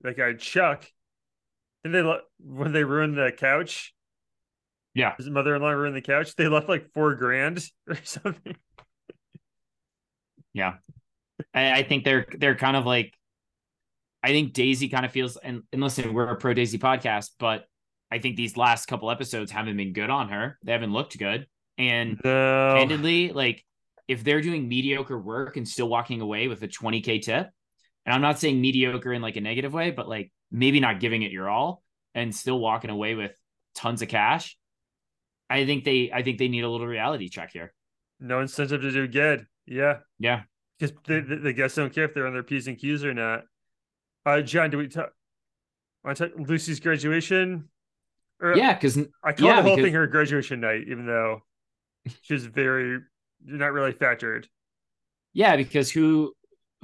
that 0.01 0.17
guy 0.17 0.34
Chuck, 0.34 0.86
and 1.84 1.93
they 1.93 2.03
when 2.39 2.72
they 2.72 2.84
ruined 2.84 3.17
the 3.17 3.31
couch, 3.36 3.93
Yeah. 4.93 5.15
his 5.17 5.29
mother-in-law 5.29 5.70
ruined 5.72 5.96
the 5.96 6.01
couch. 6.01 6.36
They 6.36 6.48
left 6.48 6.70
like 6.70 6.91
four 6.93 7.15
grand 7.15 7.63
or 7.88 7.96
something. 8.03 8.55
Yeah. 10.53 10.75
I, 11.53 11.79
I 11.79 11.84
think 11.84 12.03
they're 12.03 12.25
they're 12.38 12.55
kind 12.55 12.77
of 12.77 12.86
like 12.86 13.13
I 14.24 14.29
think 14.29 14.53
Daisy 14.53 14.89
kind 14.89 15.05
of 15.05 15.12
feels 15.12 15.38
and, 15.38 15.63
and 15.74 15.81
listen, 15.81 16.13
we're 16.13 16.27
a 16.27 16.36
pro 16.36 16.53
Daisy 16.53 16.77
podcast, 16.77 17.31
but 17.39 17.65
I 18.12 18.20
think 18.20 18.36
these 18.36 18.58
last 18.58 18.86
couple 18.86 19.10
episodes 19.10 19.51
haven't 19.51 19.77
been 19.77 19.93
good 19.93 20.10
on 20.10 20.29
her. 20.29 20.58
They 20.63 20.72
haven't 20.74 20.93
looked 20.93 21.17
good. 21.17 21.48
And 21.77 22.20
No, 22.24 22.75
candidly, 22.77 23.31
like 23.31 23.65
if 24.08 24.24
they're 24.24 24.41
doing 24.41 24.67
mediocre 24.67 25.17
work 25.17 25.58
and 25.58 25.67
still 25.67 25.88
walking 25.89 26.22
away 26.22 26.48
with 26.48 26.62
a 26.63 26.67
20k 26.67 27.22
tip, 27.22 27.50
and 28.05 28.15
I'm 28.15 28.22
not 28.22 28.39
saying 28.39 28.60
mediocre 28.60 29.13
in 29.13 29.22
like 29.22 29.36
a 29.36 29.41
negative 29.41 29.74
way, 29.74 29.91
but 29.91 30.08
like 30.10 30.31
maybe 30.51 30.79
not 30.79 31.00
giving 31.00 31.22
it 31.24 31.31
your 31.31 31.50
all 31.50 31.84
and 32.15 32.36
still 32.36 32.60
walking 32.60 32.89
away 32.89 33.15
with 33.15 33.31
tons 33.75 34.01
of 34.01 34.08
cash. 34.10 34.58
I 35.50 35.65
think 35.65 35.84
they 35.84 36.12
I 36.13 36.24
think 36.24 36.38
they 36.39 36.48
need 36.48 36.63
a 36.63 36.70
little 36.70 36.88
reality 36.88 37.29
check 37.29 37.51
here. 37.51 37.74
no 38.20 38.39
incentive 38.41 38.81
to 38.81 38.91
do 38.91 39.08
good. 39.08 39.46
Yeah, 39.65 40.00
Yeah. 40.20 40.43
because 40.79 40.96
the, 41.05 41.22
the, 41.22 41.36
the 41.38 41.53
guests 41.53 41.77
don't 41.77 41.93
care 41.93 42.05
if 42.05 42.13
they're 42.13 42.27
on 42.27 42.34
their 42.34 42.43
p's 42.43 42.67
and 42.67 42.77
q's 42.77 43.03
or 43.05 43.13
not. 43.13 43.43
Uh, 44.25 44.41
John, 44.41 44.70
do 44.70 44.77
we 44.77 44.88
talk? 44.88 45.12
Want 46.03 46.17
to 46.17 46.29
talk 46.29 46.48
Lucy's 46.48 46.79
graduation? 46.79 47.70
Or- 48.41 48.55
Yeah, 48.58 48.74
because 48.74 48.98
I 49.24 49.34
call 49.34 49.48
Yeah, 49.48 49.58
the 49.58 49.62
whole 49.62 49.75
because- 49.75 49.86
thing 49.88 49.93
her 49.93 50.08
graduation 50.08 50.60
night, 50.62 50.81
even 50.88 51.05
though 51.05 51.41
she's 52.24 52.46
very 52.46 53.00
not 53.45 53.74
really 53.74 53.93
factored. 53.93 54.45
Yeah, 55.33 55.55
because 55.55 55.91
who 55.91 56.33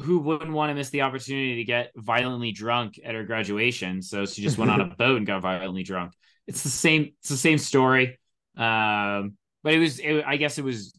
who 0.01 0.19
wouldn't 0.19 0.51
want 0.51 0.69
to 0.69 0.75
miss 0.75 0.89
the 0.89 1.01
opportunity 1.01 1.55
to 1.55 1.63
get 1.63 1.91
violently 1.95 2.51
drunk 2.51 2.99
at 3.03 3.15
her 3.15 3.23
graduation? 3.23 4.01
So 4.01 4.25
she 4.25 4.41
just 4.41 4.57
went 4.57 4.71
on 4.71 4.81
a 4.81 4.85
boat 4.97 5.17
and 5.17 5.25
got 5.25 5.41
violently 5.41 5.83
drunk. 5.83 6.13
It's 6.45 6.63
the 6.63 6.69
same. 6.69 7.13
It's 7.19 7.29
the 7.29 7.37
same 7.37 7.57
story. 7.57 8.19
Um, 8.55 9.37
but 9.63 9.73
it 9.73 9.79
was. 9.79 9.99
It, 9.99 10.23
I 10.25 10.37
guess 10.37 10.57
it 10.57 10.63
was 10.63 10.97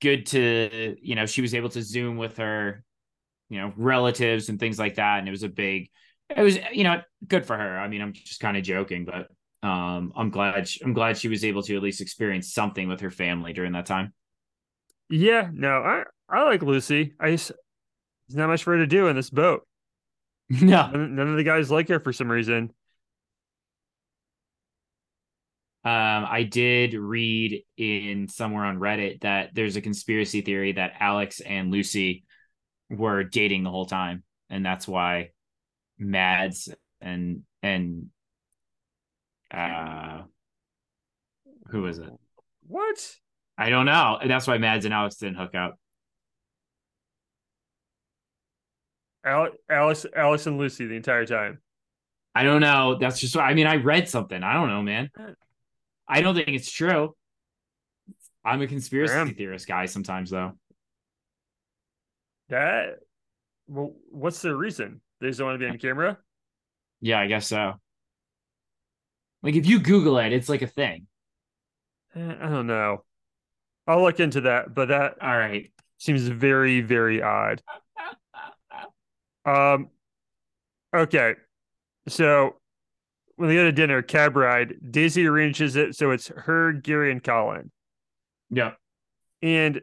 good 0.00 0.26
to 0.26 0.96
you 1.02 1.14
know 1.14 1.26
she 1.26 1.42
was 1.42 1.54
able 1.54 1.68
to 1.68 1.82
zoom 1.82 2.16
with 2.16 2.38
her 2.38 2.82
you 3.50 3.60
know 3.60 3.72
relatives 3.76 4.48
and 4.48 4.58
things 4.58 4.78
like 4.78 4.96
that, 4.96 5.18
and 5.18 5.28
it 5.28 5.30
was 5.30 5.42
a 5.42 5.48
big. 5.48 5.90
It 6.34 6.42
was 6.42 6.58
you 6.72 6.84
know 6.84 7.02
good 7.26 7.44
for 7.46 7.56
her. 7.56 7.78
I 7.78 7.88
mean, 7.88 8.00
I'm 8.00 8.12
just 8.12 8.40
kind 8.40 8.56
of 8.56 8.62
joking, 8.62 9.04
but 9.04 9.28
um, 9.66 10.12
I'm 10.16 10.30
glad. 10.30 10.68
She, 10.68 10.82
I'm 10.82 10.92
glad 10.92 11.18
she 11.18 11.28
was 11.28 11.44
able 11.44 11.62
to 11.62 11.76
at 11.76 11.82
least 11.82 12.00
experience 12.00 12.52
something 12.52 12.88
with 12.88 13.00
her 13.00 13.10
family 13.10 13.52
during 13.52 13.72
that 13.72 13.86
time. 13.86 14.12
Yeah, 15.08 15.50
no, 15.52 15.82
I 15.82 16.04
I 16.28 16.42
like 16.44 16.62
Lucy. 16.62 17.14
I 17.20 17.32
just, 17.32 17.52
there's 18.28 18.36
not 18.36 18.48
much 18.48 18.64
for 18.64 18.72
her 18.72 18.78
to 18.78 18.86
do 18.86 19.08
in 19.08 19.16
this 19.16 19.30
boat. 19.30 19.66
no, 20.48 20.90
None, 20.90 21.14
none 21.14 21.28
of 21.28 21.36
the 21.36 21.44
guys 21.44 21.70
like 21.70 21.88
her 21.88 22.00
for 22.00 22.12
some 22.12 22.30
reason. 22.30 22.72
Um, 25.84 26.24
I 26.30 26.44
did 26.44 26.94
read 26.94 27.62
in 27.76 28.26
somewhere 28.28 28.64
on 28.64 28.78
Reddit 28.78 29.20
that 29.20 29.50
there's 29.52 29.76
a 29.76 29.82
conspiracy 29.82 30.40
theory 30.40 30.72
that 30.72 30.94
Alex 30.98 31.40
and 31.40 31.70
Lucy 31.70 32.24
were 32.88 33.22
dating 33.22 33.64
the 33.64 33.70
whole 33.70 33.84
time, 33.84 34.22
and 34.48 34.64
that's 34.64 34.88
why 34.88 35.30
Mads 35.98 36.70
and 37.02 37.42
and 37.62 38.06
uh, 39.50 40.22
who 41.68 41.82
was 41.82 41.98
it? 41.98 42.10
What? 42.66 43.16
I 43.56 43.70
don't 43.70 43.86
know. 43.86 44.18
And 44.20 44.30
that's 44.30 44.46
why 44.46 44.58
Mads 44.58 44.84
and 44.84 44.94
Alex 44.94 45.16
didn't 45.16 45.36
hook 45.36 45.54
up. 45.54 45.78
Al- 49.24 49.52
Alice, 49.70 50.06
Alice, 50.14 50.46
and 50.46 50.58
Lucy 50.58 50.86
the 50.86 50.96
entire 50.96 51.24
time. 51.24 51.60
I 52.34 52.42
don't 52.42 52.60
know. 52.60 52.96
That's 52.98 53.20
just 53.20 53.36
I 53.36 53.54
mean. 53.54 53.66
I 53.66 53.76
read 53.76 54.08
something. 54.08 54.42
I 54.42 54.54
don't 54.54 54.68
know, 54.68 54.82
man. 54.82 55.10
I 56.06 56.20
don't 56.20 56.34
think 56.34 56.48
it's 56.48 56.70
true. 56.70 57.14
I'm 58.44 58.60
a 58.60 58.66
conspiracy 58.66 59.14
Damn. 59.14 59.34
theorist 59.34 59.66
guy 59.66 59.86
sometimes, 59.86 60.30
though. 60.30 60.52
That. 62.48 62.98
Well, 63.66 63.94
what's 64.10 64.42
the 64.42 64.54
reason? 64.54 65.00
They 65.20 65.28
just 65.28 65.38
don't 65.38 65.48
want 65.48 65.60
to 65.60 65.64
be 65.64 65.70
on 65.70 65.78
camera. 65.78 66.18
Yeah, 67.00 67.20
I 67.20 67.28
guess 67.28 67.46
so. 67.46 67.74
Like 69.42 69.54
if 69.54 69.66
you 69.66 69.78
Google 69.78 70.18
it, 70.18 70.32
it's 70.32 70.48
like 70.48 70.62
a 70.62 70.66
thing. 70.66 71.06
Eh, 72.14 72.34
I 72.40 72.48
don't 72.48 72.66
know. 72.66 73.04
I'll 73.86 74.02
look 74.02 74.20
into 74.20 74.42
that, 74.42 74.74
but 74.74 74.88
that 74.88 75.16
All 75.20 75.36
right. 75.36 75.70
seems 75.98 76.26
very, 76.28 76.80
very 76.80 77.22
odd. 77.22 77.62
Um. 79.44 79.90
Okay, 80.94 81.34
so 82.08 82.56
when 83.36 83.48
they 83.48 83.56
go 83.56 83.64
to 83.64 83.72
dinner, 83.72 84.00
cab 84.00 84.36
ride, 84.36 84.74
Daisy 84.90 85.26
arranges 85.26 85.74
it 85.76 85.96
so 85.96 86.12
it's 86.12 86.28
her, 86.28 86.72
Gary, 86.72 87.10
and 87.10 87.22
Colin. 87.22 87.70
Yeah. 88.50 88.72
and 89.42 89.80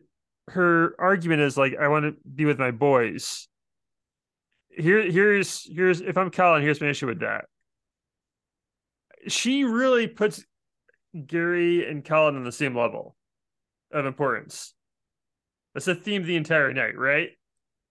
her 0.47 0.95
argument 0.99 1.41
is 1.41 1.57
like, 1.57 1.75
I 1.77 1.87
want 1.89 2.05
to 2.05 2.15
be 2.29 2.45
with 2.45 2.57
my 2.59 2.71
boys. 2.71 3.47
Here, 4.69 5.01
here's 5.11 5.63
here's 5.71 6.01
if 6.01 6.17
I'm 6.17 6.31
Colin, 6.31 6.61
here's 6.63 6.81
my 6.81 6.87
issue 6.87 7.07
with 7.07 7.19
that. 7.19 7.45
She 9.27 9.63
really 9.65 10.07
puts 10.07 10.43
Gary 11.27 11.87
and 11.89 12.03
Colin 12.03 12.35
on 12.37 12.43
the 12.43 12.51
same 12.51 12.75
level 12.75 13.15
of 13.93 14.05
importance. 14.05 14.73
That's 15.73 15.87
a 15.87 15.95
theme 15.95 16.23
the 16.23 16.35
entire 16.35 16.73
night, 16.73 16.97
right? 16.97 17.29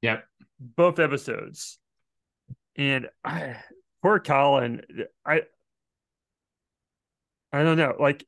Yep. 0.02 0.24
Both 0.58 0.98
episodes. 0.98 1.78
And 2.76 3.08
I, 3.24 3.56
poor 4.02 4.20
Colin, 4.20 4.82
I 5.24 5.42
I 7.52 7.62
don't 7.62 7.76
know. 7.76 7.96
Like 7.98 8.24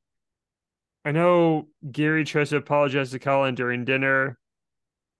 I 1.04 1.12
know 1.12 1.68
Gary 1.90 2.24
tries 2.24 2.50
to 2.50 2.56
apologize 2.56 3.10
to 3.10 3.18
Colin 3.18 3.54
during 3.54 3.84
dinner, 3.84 4.38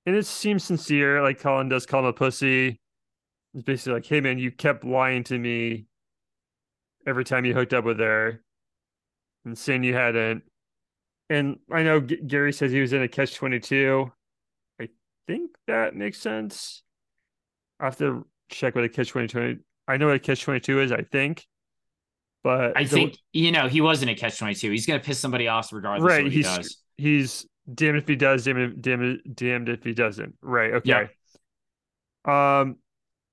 and 0.07 0.17
it 0.17 0.27
seems 0.27 0.65
sincere. 0.65 1.23
Like 1.23 1.41
Colin 1.41 1.69
does 1.69 1.87
call 1.87 2.01
him 2.01 2.07
a 2.07 2.13
pussy. 2.13 2.81
It's 3.55 3.65
basically 3.65 3.95
like, 3.95 4.07
"Hey 4.07 4.21
man, 4.21 4.39
you 4.39 4.51
kept 4.51 4.85
lying 4.85 5.25
to 5.25 5.39
me 5.39 5.87
every 7.07 7.25
time 7.25 7.45
you 7.45 7.55
hooked 7.55 7.75
up 7.75 7.85
with 7.85 7.99
her, 8.01 8.43
and 9.45 9.57
saying 9.57 9.85
you 9.85 9.95
hadn't." 9.95 10.45
And 11.33 11.59
I 11.71 11.83
know 11.83 12.01
G- 12.01 12.21
Gary 12.27 12.53
says 12.53 12.73
he 12.73 12.81
was 12.81 12.93
in 12.93 13.03
a 13.03 13.09
catch 13.09 13.35
twenty 13.35 13.59
two. 13.59 14.13
I 14.81 14.89
think 15.27 15.51
that 15.67 15.95
makes 15.95 16.19
sense. 16.19 16.83
I 17.81 17.87
have 17.87 17.97
to 17.99 18.27
check 18.51 18.75
what 18.75 18.85
a 18.85 18.89
catch 18.89 19.09
twenty 19.09 19.29
two. 19.29 19.61
I 19.89 19.97
know 19.97 20.07
what 20.09 20.17
a 20.17 20.19
catch 20.19 20.43
twenty 20.43 20.61
two 20.61 20.81
is. 20.81 20.93
I 20.93 21.03
think, 21.03 21.47
but 22.45 22.77
I 22.77 22.83
the- 22.85 22.89
think 22.91 23.19
you 23.33 23.51
know 23.51 23.69
he 23.69 23.81
wasn't 23.81 24.11
a 24.11 24.15
catch 24.15 24.39
twenty 24.39 24.55
two. 24.55 24.71
He's 24.71 24.85
gonna 24.87 25.01
piss 25.01 25.19
somebody 25.19 25.49
off 25.49 25.73
regardless 25.73 26.07
Right, 26.09 26.21
of 26.21 26.25
what 26.27 26.33
he 26.33 26.39
he's- 26.43 26.57
does. 26.57 26.83
he's 26.99 27.47
damned 27.73 27.97
if 27.99 28.07
he 28.09 28.17
does, 28.17 28.45
damned 28.45 28.59
if, 28.75 28.81
damned, 28.83 29.21
damned 29.35 29.69
if 29.71 29.85
he 29.85 29.95
doesn't. 29.95 30.35
Right. 30.43 30.75
Okay. 30.75 31.09
Yeah. 32.27 32.61
Um, 32.61 32.77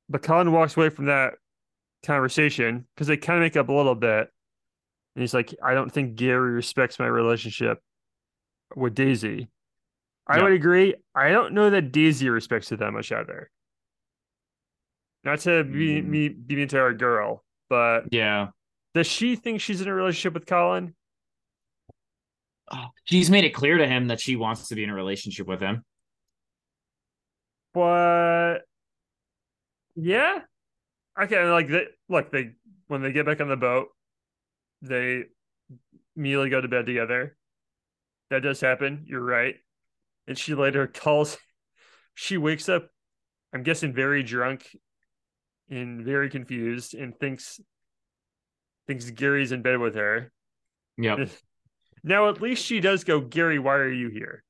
but 0.07 0.23
Colin 0.23 0.51
walks 0.53 0.77
away 0.77 0.89
from 0.89 1.05
that 1.05 1.33
conversation 2.05 2.87
because 2.95 3.07
they 3.07 3.17
kind 3.17 3.37
of 3.37 3.41
make 3.41 3.57
up 3.57 3.67
a 3.69 3.73
little 3.73 3.95
bit, 3.95 4.29
and 5.15 5.21
he's 5.21 5.33
like, 5.33 5.53
"I 5.61 5.73
don't 5.73 5.91
think 5.91 6.15
Gary 6.15 6.51
respects 6.51 6.97
my 6.97 7.07
relationship 7.07 7.79
with 8.75 8.95
Daisy." 8.95 9.49
I 10.27 10.37
Yeah. 10.37 10.43
would 10.43 10.53
agree. 10.53 10.95
I 11.15 11.29
don't 11.29 11.53
know 11.53 11.69
that 11.71 11.91
Daisy 11.91 12.29
respects 12.29 12.71
it 12.71 12.79
that 12.79 12.91
much 12.91 13.11
either. 13.11 13.49
Not 15.23 15.39
to 15.39 15.63
be 15.63 16.01
Mm. 16.01 16.05
me 16.05 16.29
be 16.29 16.55
mean 16.55 16.67
to 16.69 16.79
our 16.79 16.93
girl, 16.93 17.43
but 17.67 18.13
Yeah. 18.13 18.51
does 18.93 19.07
she 19.07 19.35
think 19.35 19.59
she's 19.61 19.81
in 19.81 19.87
a 19.87 19.93
relationship 19.93 20.33
with 20.33 20.45
Colin? 20.45 20.95
She's 23.05 23.31
made 23.31 23.43
it 23.45 23.55
clear 23.55 23.79
to 23.79 23.87
him 23.87 24.07
that 24.09 24.21
she 24.21 24.35
wants 24.35 24.67
to 24.67 24.75
be 24.75 24.83
in 24.83 24.91
a 24.91 24.93
relationship 24.93 25.47
with 25.47 25.59
him. 25.59 25.83
But 27.73 28.59
yeah, 29.95 30.45
okay. 31.19 31.49
Like 31.49 31.67
they 31.69 31.87
look, 32.07 32.31
they 32.31 32.53
when 32.87 33.01
they 33.01 33.11
get 33.11 33.25
back 33.25 33.41
on 33.41 33.47
the 33.47 33.57
boat, 33.57 33.89
they 34.83 35.25
immediately 36.15 36.49
go 36.51 36.61
to 36.61 36.67
bed 36.67 36.85
together. 36.85 37.35
That 38.29 38.43
does 38.43 38.61
happen. 38.61 39.05
You're 39.07 39.23
right. 39.23 39.55
And 40.27 40.37
she 40.37 40.55
later 40.55 40.87
calls. 40.87 41.37
She 42.13 42.37
wakes 42.37 42.69
up. 42.69 42.89
I'm 43.53 43.63
guessing 43.63 43.93
very 43.93 44.23
drunk 44.23 44.67
and 45.69 46.03
very 46.03 46.29
confused, 46.29 46.93
and 46.93 47.17
thinks 47.19 47.59
thinks 48.87 49.09
Gary's 49.09 49.51
in 49.51 49.61
bed 49.61 49.79
with 49.79 49.95
her. 49.95 50.31
Yeah. 50.97 51.25
Now 52.03 52.29
at 52.29 52.41
least 52.41 52.65
she 52.65 52.79
does 52.79 53.03
go, 53.03 53.19
Gary. 53.19 53.59
Why 53.59 53.75
are 53.75 53.91
you 53.91 54.09
here? 54.09 54.43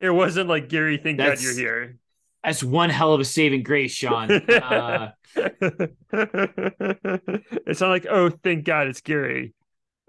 It 0.00 0.10
wasn't 0.10 0.48
like 0.48 0.68
Gary. 0.68 0.98
Thank 0.98 1.18
God 1.18 1.40
you're 1.40 1.54
here. 1.54 1.96
that's 2.42 2.62
one 2.62 2.90
hell 2.90 3.12
of 3.12 3.20
a 3.20 3.24
saving 3.24 3.62
grace, 3.62 3.92
Sean. 3.92 4.30
Uh, 4.32 5.12
it's 5.36 5.94
not 7.80 7.88
like, 7.88 8.06
oh, 8.10 8.30
thank 8.30 8.64
God 8.64 8.88
it's 8.88 9.00
Gary. 9.00 9.54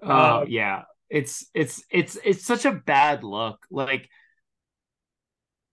Oh 0.02 0.42
um, 0.42 0.48
yeah, 0.48 0.82
it's 1.10 1.46
it's 1.54 1.82
it's 1.90 2.18
it's 2.24 2.44
such 2.44 2.64
a 2.64 2.72
bad 2.72 3.24
look. 3.24 3.64
Like, 3.70 4.08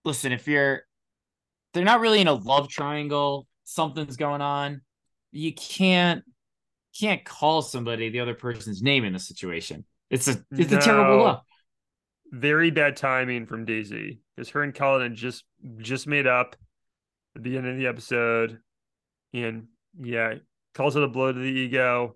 listen, 0.04 0.32
if 0.32 0.48
you're, 0.48 0.84
they're 1.74 1.84
not 1.84 2.00
really 2.00 2.22
in 2.22 2.27
a 2.27 2.34
love 2.34 2.70
triangle. 2.70 3.48
Something's 3.65 4.15
going 4.15 4.42
on. 4.42 4.82
You 5.32 5.54
can't 5.54 6.24
can't 7.00 7.25
call 7.25 7.62
somebody 7.62 8.10
the 8.10 8.22
other 8.22 8.36
person's 8.36 8.82
name 8.82 9.04
in 9.04 9.15
a 9.15 9.20
situation. 9.20 9.86
It's 10.10 10.27
a 10.27 10.44
it's 10.51 10.72
no. 10.72 10.77
a 10.77 10.82
terrible 10.82 11.24
look. 11.24 11.42
Very 12.32 12.72
bad 12.72 12.96
timing 12.96 13.46
from 13.46 13.65
Daisy 13.65 14.22
because 14.36 14.50
her 14.50 14.63
and 14.63 14.74
Colin 14.74 15.15
just 15.15 15.44
just 15.77 16.08
made 16.08 16.27
up 16.27 16.56
at 17.36 17.44
the 17.44 17.58
end 17.58 17.68
of 17.68 17.77
the 17.77 17.88
episode, 17.88 18.60
and 19.34 19.68
yeah, 20.00 20.36
calls 20.74 20.96
it 20.96 21.04
a 21.04 21.08
blow 21.08 21.32
to 21.32 21.39
the 21.39 21.46
ego. 21.46 22.15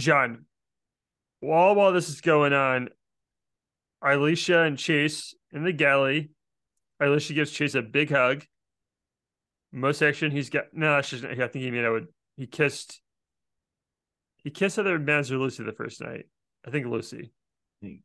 John, 0.00 0.46
while 1.40 1.74
while 1.74 1.92
this 1.92 2.08
is 2.08 2.20
going 2.20 2.52
on, 2.52 2.88
Ileisha 4.02 4.66
and 4.66 4.78
Chase 4.78 5.34
in 5.52 5.64
the 5.64 5.72
galley. 5.72 6.30
Ileisha 7.00 7.34
gives 7.34 7.50
Chase 7.50 7.74
a 7.74 7.82
big 7.82 8.10
hug. 8.10 8.44
Most 9.72 10.02
action 10.02 10.30
he's 10.30 10.50
got 10.50 10.66
no, 10.72 10.96
that's 10.96 11.10
just 11.10 11.24
I 11.24 11.34
think 11.34 11.54
he 11.54 11.70
mean 11.70 11.84
I 11.84 11.90
would 11.90 12.08
he 12.36 12.46
kissed 12.46 13.00
he 14.42 14.50
kissed 14.50 14.78
other 14.78 14.96
or 14.96 14.98
Lucy 14.98 15.62
the 15.62 15.72
first 15.72 16.00
night. 16.00 16.26
I 16.66 16.70
think 16.70 16.86
Lucy. 16.86 17.32
Hmm. 17.82 17.96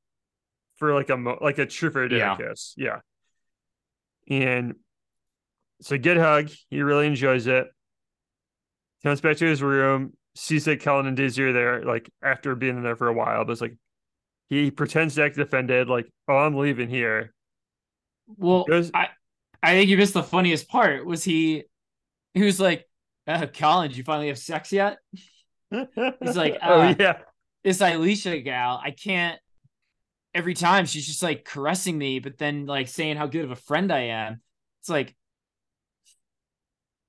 For 0.77 0.93
like 0.93 1.09
a 1.09 1.15
like 1.41 1.57
a 1.57 1.65
true 1.65 1.91
for 1.91 2.03
a 2.03 2.09
dinner 2.09 2.35
yeah. 2.39 2.49
kiss. 2.49 2.73
Yeah. 2.77 2.99
And 4.27 4.75
so 5.81 5.95
a 5.95 5.97
good 5.97 6.17
hug. 6.17 6.49
He 6.69 6.81
really 6.81 7.07
enjoys 7.07 7.47
it. 7.47 7.67
Comes 9.03 9.21
back 9.21 9.37
to 9.37 9.45
his 9.45 9.61
room 9.61 10.13
that 10.35 10.81
Colin 10.81 11.07
and 11.07 11.17
Daisy 11.17 11.43
are 11.43 11.53
there, 11.53 11.83
like 11.83 12.09
after 12.21 12.55
being 12.55 12.81
there 12.83 12.95
for 12.95 13.07
a 13.07 13.13
while, 13.13 13.45
but 13.45 13.53
it's 13.53 13.61
like 13.61 13.75
he 14.49 14.69
pretends 14.71 15.15
to 15.15 15.23
act 15.23 15.37
offended, 15.37 15.89
like, 15.89 16.07
oh, 16.27 16.37
I'm 16.37 16.55
leaving 16.55 16.89
here. 16.89 17.33
Well, 18.27 18.65
goes, 18.65 18.91
I 18.93 19.09
I 19.63 19.71
think 19.73 19.89
you 19.89 19.97
missed 19.97 20.13
the 20.13 20.23
funniest 20.23 20.67
part. 20.67 21.05
Was 21.05 21.23
he 21.23 21.63
he 22.33 22.43
was 22.43 22.59
like, 22.59 22.85
uh, 23.27 23.47
Colin, 23.47 23.89
did 23.89 23.97
you 23.97 24.03
finally 24.03 24.27
have 24.27 24.37
sex 24.37 24.71
yet? 24.71 24.97
He's 25.71 26.35
like, 26.35 26.57
oh, 26.63 26.81
uh, 26.81 26.93
oh 26.93 26.95
yeah, 26.99 27.17
this 27.63 27.79
Ileisha 27.79 28.43
gal, 28.43 28.79
I 28.83 28.91
can't. 28.91 29.39
Every 30.33 30.53
time 30.53 30.85
she's 30.85 31.07
just 31.07 31.23
like 31.23 31.45
caressing 31.45 31.97
me, 31.97 32.19
but 32.19 32.37
then 32.37 32.65
like 32.65 32.89
saying 32.89 33.15
how 33.15 33.27
good 33.27 33.45
of 33.45 33.51
a 33.51 33.55
friend 33.55 33.91
I 33.91 34.01
am. 34.01 34.41
It's 34.81 34.89
like, 34.89 35.15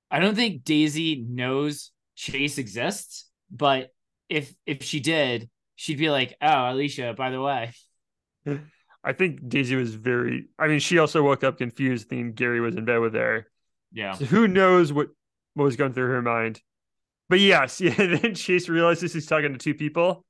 I 0.09 0.19
don't 0.19 0.35
think 0.35 0.63
Daisy 0.63 1.25
knows 1.27 1.91
Chase 2.17 2.57
exists, 2.57 3.29
but 3.51 3.91
if 4.27 4.53
if 4.65 4.83
she 4.83 4.99
did, 4.99 5.49
she'd 5.75 5.99
be 5.99 6.09
like, 6.09 6.35
"Oh, 6.41 6.47
Ileisha, 6.47 7.15
by 7.15 7.29
the 7.29 7.39
way." 7.39 7.73
I 9.03 9.13
think 9.13 9.47
Daisy 9.47 9.75
was 9.75 9.93
very. 9.93 10.47
I 10.57 10.67
mean, 10.67 10.79
she 10.79 10.97
also 10.97 11.23
woke 11.23 11.43
up 11.43 11.59
confused, 11.59 12.09
thinking 12.09 12.33
Gary 12.33 12.59
was 12.59 12.75
in 12.75 12.85
bed 12.85 12.97
with 12.97 13.13
her. 13.13 13.47
Yeah. 13.93 14.13
So 14.13 14.25
who 14.25 14.47
knows 14.47 14.91
what 14.91 15.09
what 15.53 15.65
was 15.65 15.75
going 15.75 15.93
through 15.93 16.07
her 16.07 16.21
mind? 16.23 16.59
But 17.29 17.39
yes, 17.39 17.79
yeah. 17.81 17.93
Then 17.95 18.33
Chase 18.33 18.67
realizes 18.67 19.13
he's 19.13 19.27
talking 19.27 19.53
to 19.53 19.59
two 19.59 19.75
people, 19.75 20.25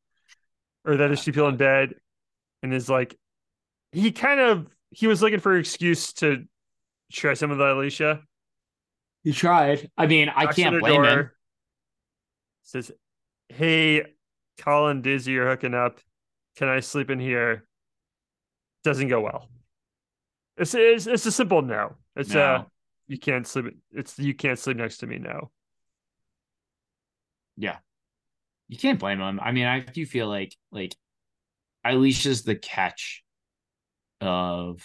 or 0.85 0.97
that 0.97 1.09
is 1.09 1.23
two 1.23 1.31
people 1.31 1.47
in 1.47 1.57
bed, 1.57 1.93
and 2.61 2.73
is 2.73 2.89
like, 2.89 3.17
he 3.93 4.11
kind 4.11 4.41
of 4.41 4.67
he 4.91 5.07
was 5.07 5.21
looking 5.21 5.39
for 5.39 5.53
an 5.53 5.61
excuse 5.61 6.11
to 6.13 6.43
try 7.13 7.33
some 7.33 7.49
of 7.49 7.57
the 7.57 7.63
Ileisha. 7.63 8.21
He 9.23 9.31
tried. 9.31 9.89
I 9.97 10.05
mean, 10.05 10.29
I 10.29 10.47
can't 10.47 10.79
blame 10.81 11.01
door. 11.01 11.05
him 11.05 11.31
says, 12.67 12.91
Hey, 13.49 14.03
Colin 14.59 15.01
Dizzy, 15.01 15.31
you're 15.31 15.49
hooking 15.49 15.73
up. 15.73 15.99
Can 16.57 16.67
I 16.67 16.81
sleep 16.81 17.09
in 17.09 17.19
here? 17.19 17.65
Doesn't 18.83 19.07
go 19.07 19.21
well. 19.21 19.47
It's 20.57 20.73
it's, 20.73 21.07
it's 21.07 21.25
a 21.25 21.31
simple 21.31 21.61
no. 21.61 21.95
It's 22.15 22.33
no. 22.33 22.41
uh 22.41 22.63
you 23.07 23.17
can't 23.17 23.47
sleep 23.47 23.77
it's 23.91 24.17
you 24.19 24.33
can't 24.33 24.59
sleep 24.59 24.77
next 24.77 24.97
to 24.97 25.07
me 25.07 25.17
now. 25.17 25.51
Yeah. 27.55 27.77
You 28.67 28.77
can't 28.77 28.99
blame 28.99 29.21
him. 29.21 29.39
I 29.41 29.51
mean, 29.51 29.65
I 29.65 29.79
do 29.79 30.05
feel 30.05 30.27
like 30.27 30.53
like 30.71 30.95
Ileisha's 31.85 32.43
the 32.43 32.55
catch 32.55 33.23
of 34.19 34.83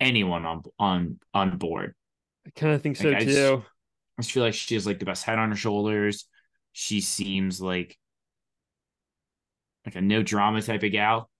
anyone 0.00 0.46
on 0.46 0.62
on 0.78 1.18
on 1.34 1.58
board. 1.58 1.94
I 2.46 2.50
kind 2.50 2.72
of 2.72 2.82
think 2.82 2.96
so 2.96 3.10
like, 3.10 3.24
too. 3.24 3.62
I 4.18 4.22
just 4.22 4.32
feel 4.32 4.42
like 4.42 4.54
she 4.54 4.74
has 4.74 4.86
like 4.86 4.98
the 4.98 5.04
best 5.04 5.24
head 5.24 5.38
on 5.38 5.50
her 5.50 5.56
shoulders. 5.56 6.26
She 6.72 7.00
seems 7.00 7.60
like 7.60 7.96
like 9.86 9.94
a 9.94 10.00
no 10.00 10.22
drama 10.22 10.60
type 10.60 10.82
of 10.82 10.92
gal. 10.92 11.30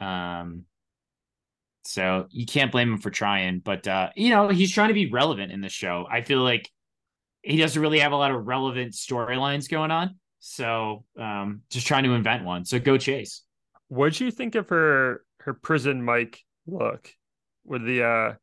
Um, 0.00 0.64
so 1.84 2.26
you 2.30 2.46
can't 2.46 2.72
blame 2.72 2.92
him 2.92 2.98
for 2.98 3.10
trying, 3.10 3.60
but 3.60 3.86
uh, 3.86 4.10
you 4.16 4.30
know, 4.30 4.48
he's 4.48 4.72
trying 4.72 4.88
to 4.88 4.94
be 4.94 5.10
relevant 5.10 5.52
in 5.52 5.60
the 5.60 5.68
show. 5.68 6.06
I 6.10 6.22
feel 6.22 6.40
like 6.40 6.68
he 7.42 7.56
doesn't 7.56 7.80
really 7.80 8.00
have 8.00 8.12
a 8.12 8.16
lot 8.16 8.32
of 8.32 8.46
relevant 8.46 8.92
storylines 8.92 9.68
going 9.68 9.90
on. 9.90 10.16
So 10.40 11.04
um, 11.18 11.62
just 11.70 11.86
trying 11.86 12.04
to 12.04 12.12
invent 12.12 12.44
one. 12.44 12.64
So 12.64 12.78
go 12.78 12.98
chase. 12.98 13.42
What'd 13.88 14.20
you 14.20 14.30
think 14.30 14.54
of 14.54 14.68
her 14.68 15.22
her 15.40 15.54
prison 15.54 16.04
mic 16.04 16.40
look? 16.66 17.12
With 17.64 17.84
the 17.84 18.04
uh 18.04 18.34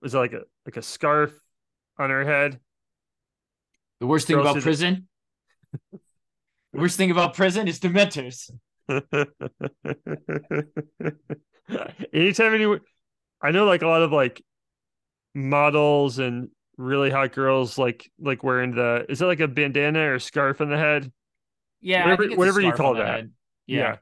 was 0.00 0.14
it 0.14 0.18
like 0.18 0.32
a 0.32 0.42
like 0.66 0.76
a 0.76 0.82
scarf 0.82 1.32
on 1.98 2.10
her 2.10 2.24
head? 2.24 2.60
The 4.02 4.08
worst 4.08 4.26
thing 4.26 4.36
about 4.36 4.60
prison. 4.60 5.06
the 5.92 6.00
worst 6.72 6.96
thing 6.96 7.12
about 7.12 7.34
prison 7.34 7.68
is 7.68 7.78
dementors. 7.78 8.50
Anytime 12.12 12.52
anyone, 12.52 12.80
I 13.40 13.52
know 13.52 13.64
like 13.64 13.82
a 13.82 13.86
lot 13.86 14.02
of 14.02 14.10
like 14.10 14.42
models 15.36 16.18
and 16.18 16.48
really 16.76 17.10
hot 17.10 17.30
girls 17.30 17.78
like 17.78 18.10
like 18.18 18.42
wearing 18.42 18.74
the 18.74 19.06
is 19.08 19.22
it 19.22 19.26
like 19.26 19.38
a 19.38 19.46
bandana 19.46 20.12
or 20.12 20.18
scarf 20.18 20.60
on 20.60 20.68
the 20.68 20.76
head? 20.76 21.12
Yeah, 21.80 22.10
whatever, 22.10 22.34
whatever 22.34 22.60
you 22.60 22.72
call 22.72 22.94
that. 22.94 23.26
Yeah. 23.68 23.96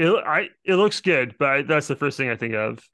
yeah. 0.00 0.06
It 0.08 0.24
I 0.26 0.48
it 0.64 0.74
looks 0.74 1.00
good, 1.00 1.36
but 1.38 1.48
I, 1.48 1.62
that's 1.62 1.86
the 1.86 1.94
first 1.94 2.16
thing 2.16 2.28
I 2.28 2.34
think 2.34 2.54
of. 2.54 2.84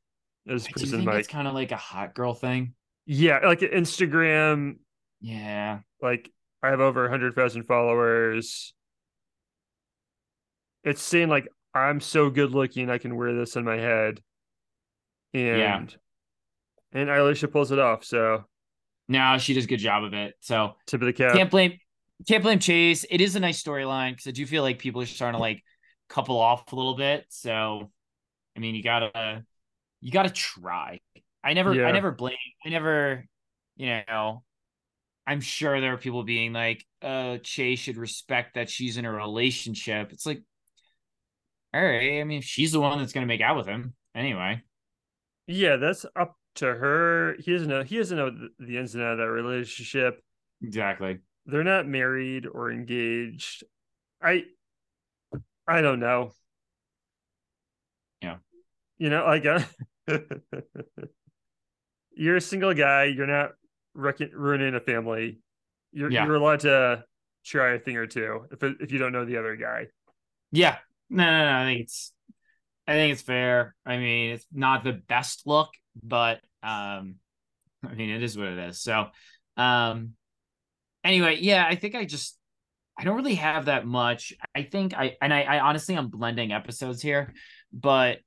Is 0.44 0.68
prison 0.68 1.08
It's 1.08 1.26
kind 1.26 1.48
of 1.48 1.54
like 1.54 1.72
a 1.72 1.76
hot 1.76 2.14
girl 2.14 2.34
thing. 2.34 2.74
Yeah, 3.06 3.38
like 3.38 3.60
Instagram 3.60 4.76
yeah. 5.20 5.80
Like 6.00 6.30
I 6.62 6.70
have 6.70 6.80
over 6.80 7.02
100,000 7.02 7.64
followers. 7.64 8.74
It's 10.84 11.02
saying 11.02 11.28
like 11.28 11.48
I'm 11.74 12.00
so 12.00 12.30
good 12.30 12.52
looking 12.52 12.90
I 12.90 12.98
can 12.98 13.16
wear 13.16 13.34
this 13.34 13.56
in 13.56 13.64
my 13.64 13.76
head. 13.76 14.20
And 15.34 15.58
yeah. 15.58 17.00
and 17.00 17.08
Ileisha 17.08 17.50
pulls 17.50 17.72
it 17.72 17.78
off, 17.78 18.04
so 18.04 18.44
no, 19.08 19.36
she 19.38 19.54
does 19.54 19.64
a 19.64 19.68
good 19.68 19.78
job 19.78 20.04
of 20.04 20.14
it. 20.14 20.34
So 20.40 20.74
tip 20.86 21.02
of 21.02 21.06
the 21.06 21.12
cap. 21.12 21.34
Can't 21.34 21.50
blame 21.50 21.78
can't 22.26 22.42
blame 22.42 22.58
Chase. 22.58 23.04
It 23.10 23.20
is 23.20 23.36
a 23.36 23.40
nice 23.40 23.62
storyline 23.62 24.12
because 24.12 24.26
I 24.26 24.30
do 24.30 24.46
feel 24.46 24.62
like 24.62 24.78
people 24.78 25.02
are 25.02 25.06
starting 25.06 25.36
to 25.36 25.42
like 25.42 25.62
couple 26.08 26.38
off 26.38 26.72
a 26.72 26.76
little 26.76 26.96
bit. 26.96 27.26
So 27.28 27.90
I 28.56 28.60
mean 28.60 28.74
you 28.74 28.82
gotta 28.82 29.44
you 30.00 30.10
gotta 30.10 30.30
try. 30.30 31.00
I 31.44 31.52
never 31.52 31.74
yeah. 31.74 31.86
I 31.86 31.92
never 31.92 32.12
blame 32.12 32.36
I 32.64 32.70
never, 32.70 33.24
you 33.76 34.02
know, 34.08 34.42
I'm 35.26 35.40
sure 35.40 35.80
there 35.80 35.94
are 35.94 35.98
people 35.98 36.22
being 36.22 36.52
like, 36.52 36.84
uh, 37.02 37.38
Chase 37.38 37.80
should 37.80 37.96
respect 37.96 38.54
that 38.54 38.70
she's 38.70 38.96
in 38.96 39.04
a 39.04 39.12
relationship. 39.12 40.12
It's 40.12 40.24
like, 40.26 40.42
all 41.74 41.82
right. 41.82 42.20
I 42.20 42.24
mean, 42.24 42.42
she's 42.42 42.72
the 42.72 42.80
one 42.80 42.98
that's 42.98 43.12
going 43.12 43.26
to 43.26 43.32
make 43.32 43.40
out 43.40 43.56
with 43.56 43.66
him 43.66 43.94
anyway. 44.14 44.62
Yeah, 45.46 45.76
that's 45.76 46.06
up 46.14 46.36
to 46.56 46.66
her. 46.66 47.36
He 47.40 47.52
doesn't 47.52 47.68
know. 47.68 47.82
He 47.82 47.96
doesn't 47.96 48.16
know 48.16 48.30
the 48.58 48.78
ins 48.78 48.94
and 48.94 49.02
outs 49.02 49.12
of 49.12 49.18
that 49.18 49.30
relationship. 49.30 50.20
Exactly. 50.62 51.18
They're 51.44 51.64
not 51.64 51.86
married 51.86 52.46
or 52.46 52.70
engaged. 52.70 53.64
I, 54.22 54.44
I 55.68 55.80
don't 55.80 56.00
know. 56.00 56.32
Yeah. 58.22 58.36
You 58.98 59.10
know, 59.10 59.24
like 59.24 59.44
uh, 59.44 59.60
you're 62.12 62.36
a 62.36 62.40
single 62.40 62.74
guy. 62.74 63.04
You're 63.04 63.26
not 63.26 63.52
wrecking, 63.96 64.30
ruining 64.32 64.74
a 64.74 64.80
family. 64.80 65.40
You're 65.92 66.10
Yeah. 66.10 66.26
you're 66.26 66.36
allowed 66.36 66.60
to 66.60 67.04
try 67.44 67.74
a 67.74 67.78
thing 67.78 67.96
or 67.96 68.06
two 68.06 68.46
if 68.50 68.62
if 68.80 68.92
you 68.92 68.98
don't 68.98 69.12
know 69.12 69.24
the 69.24 69.38
other 69.38 69.56
guy. 69.56 69.86
Yeah. 70.52 70.78
No, 71.10 71.24
no, 71.24 71.44
no. 71.44 71.58
I 71.58 71.64
think 71.64 71.80
it's 71.82 72.12
I 72.86 72.92
think 72.92 73.12
it's 73.12 73.22
fair. 73.22 73.74
I 73.84 73.96
mean, 73.96 74.30
it's 74.30 74.46
not 74.52 74.84
the 74.84 74.92
best 74.92 75.42
look, 75.46 75.70
but 76.02 76.40
um 76.62 77.16
I 77.84 77.94
mean 77.94 78.10
it 78.10 78.22
is 78.22 78.36
what 78.36 78.48
it 78.48 78.58
is. 78.58 78.80
So 78.80 79.06
um 79.56 80.12
anyway, 81.04 81.38
yeah, 81.40 81.64
I 81.66 81.76
think 81.76 81.94
I 81.94 82.04
just 82.04 82.38
I 82.98 83.04
don't 83.04 83.16
really 83.16 83.34
have 83.36 83.66
that 83.66 83.86
much. 83.86 84.32
I 84.54 84.62
think 84.62 84.94
I 84.94 85.16
and 85.20 85.32
I, 85.32 85.42
I 85.42 85.60
honestly 85.60 85.96
I'm 85.96 86.08
blending 86.08 86.52
episodes 86.52 87.02
here, 87.02 87.34
but 87.72 88.18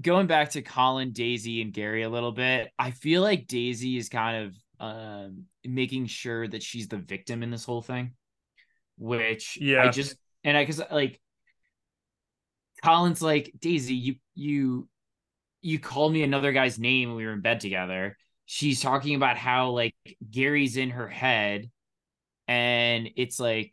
going 0.00 0.26
back 0.26 0.50
to 0.50 0.62
Colin, 0.62 1.12
Daisy, 1.12 1.62
and 1.62 1.72
Gary 1.72 2.02
a 2.02 2.08
little 2.08 2.32
bit, 2.32 2.70
I 2.78 2.90
feel 2.90 3.22
like 3.22 3.46
Daisy 3.46 3.96
is 3.96 4.08
kind 4.08 4.46
of 4.46 4.56
um 4.80 5.44
making 5.64 6.06
sure 6.06 6.48
that 6.48 6.62
she's 6.62 6.88
the 6.88 6.96
victim 6.96 7.42
in 7.42 7.50
this 7.50 7.64
whole 7.64 7.82
thing, 7.82 8.12
which 8.98 9.56
yeah, 9.60 9.84
I 9.84 9.90
just 9.90 10.16
and 10.42 10.56
I 10.56 10.62
because 10.62 10.82
like 10.90 11.20
Colin's 12.82 13.22
like 13.22 13.52
Daisy, 13.58 13.94
you 13.94 14.14
you 14.34 14.88
you 15.62 15.78
called 15.78 16.12
me 16.12 16.22
another 16.22 16.52
guy's 16.52 16.78
name 16.78 17.08
when 17.08 17.16
we 17.16 17.24
were 17.24 17.32
in 17.32 17.40
bed 17.40 17.60
together. 17.60 18.16
She's 18.46 18.82
talking 18.82 19.14
about 19.14 19.38
how 19.38 19.70
like 19.70 19.94
Gary's 20.28 20.76
in 20.76 20.90
her 20.90 21.08
head, 21.08 21.70
and 22.46 23.08
it's 23.16 23.40
like, 23.40 23.72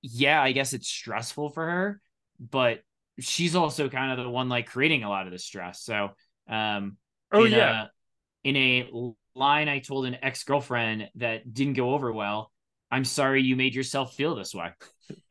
yeah, 0.00 0.40
I 0.40 0.52
guess 0.52 0.72
it's 0.72 0.88
stressful 0.88 1.50
for 1.50 1.66
her, 1.68 2.00
but 2.38 2.80
she's 3.20 3.54
also 3.54 3.88
kind 3.88 4.18
of 4.18 4.24
the 4.24 4.30
one 4.30 4.48
like 4.48 4.66
creating 4.66 5.04
a 5.04 5.08
lot 5.08 5.26
of 5.26 5.32
the 5.32 5.38
stress. 5.38 5.82
So, 5.82 6.10
um, 6.48 6.96
Oh 7.30 7.44
in 7.44 7.52
yeah, 7.52 7.84
a, 7.84 8.48
in 8.48 8.56
a 8.56 8.90
line 9.34 9.68
I 9.68 9.80
told 9.80 10.06
an 10.06 10.16
ex 10.22 10.44
girlfriend 10.44 11.10
that 11.16 11.52
didn't 11.52 11.74
go 11.74 11.92
over 11.94 12.12
well. 12.12 12.50
I'm 12.90 13.04
sorry 13.04 13.42
you 13.42 13.54
made 13.54 13.74
yourself 13.74 14.14
feel 14.14 14.34
this 14.34 14.54
way. 14.54 14.72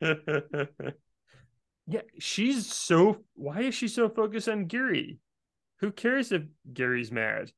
yeah. 1.86 2.02
She's 2.18 2.72
so. 2.72 3.24
Why 3.34 3.62
is 3.62 3.74
she 3.74 3.88
so 3.88 4.08
focused 4.08 4.48
on 4.48 4.66
Gary? 4.66 5.18
Who 5.80 5.90
cares 5.90 6.30
if 6.32 6.42
Gary's 6.72 7.10
mad? 7.10 7.50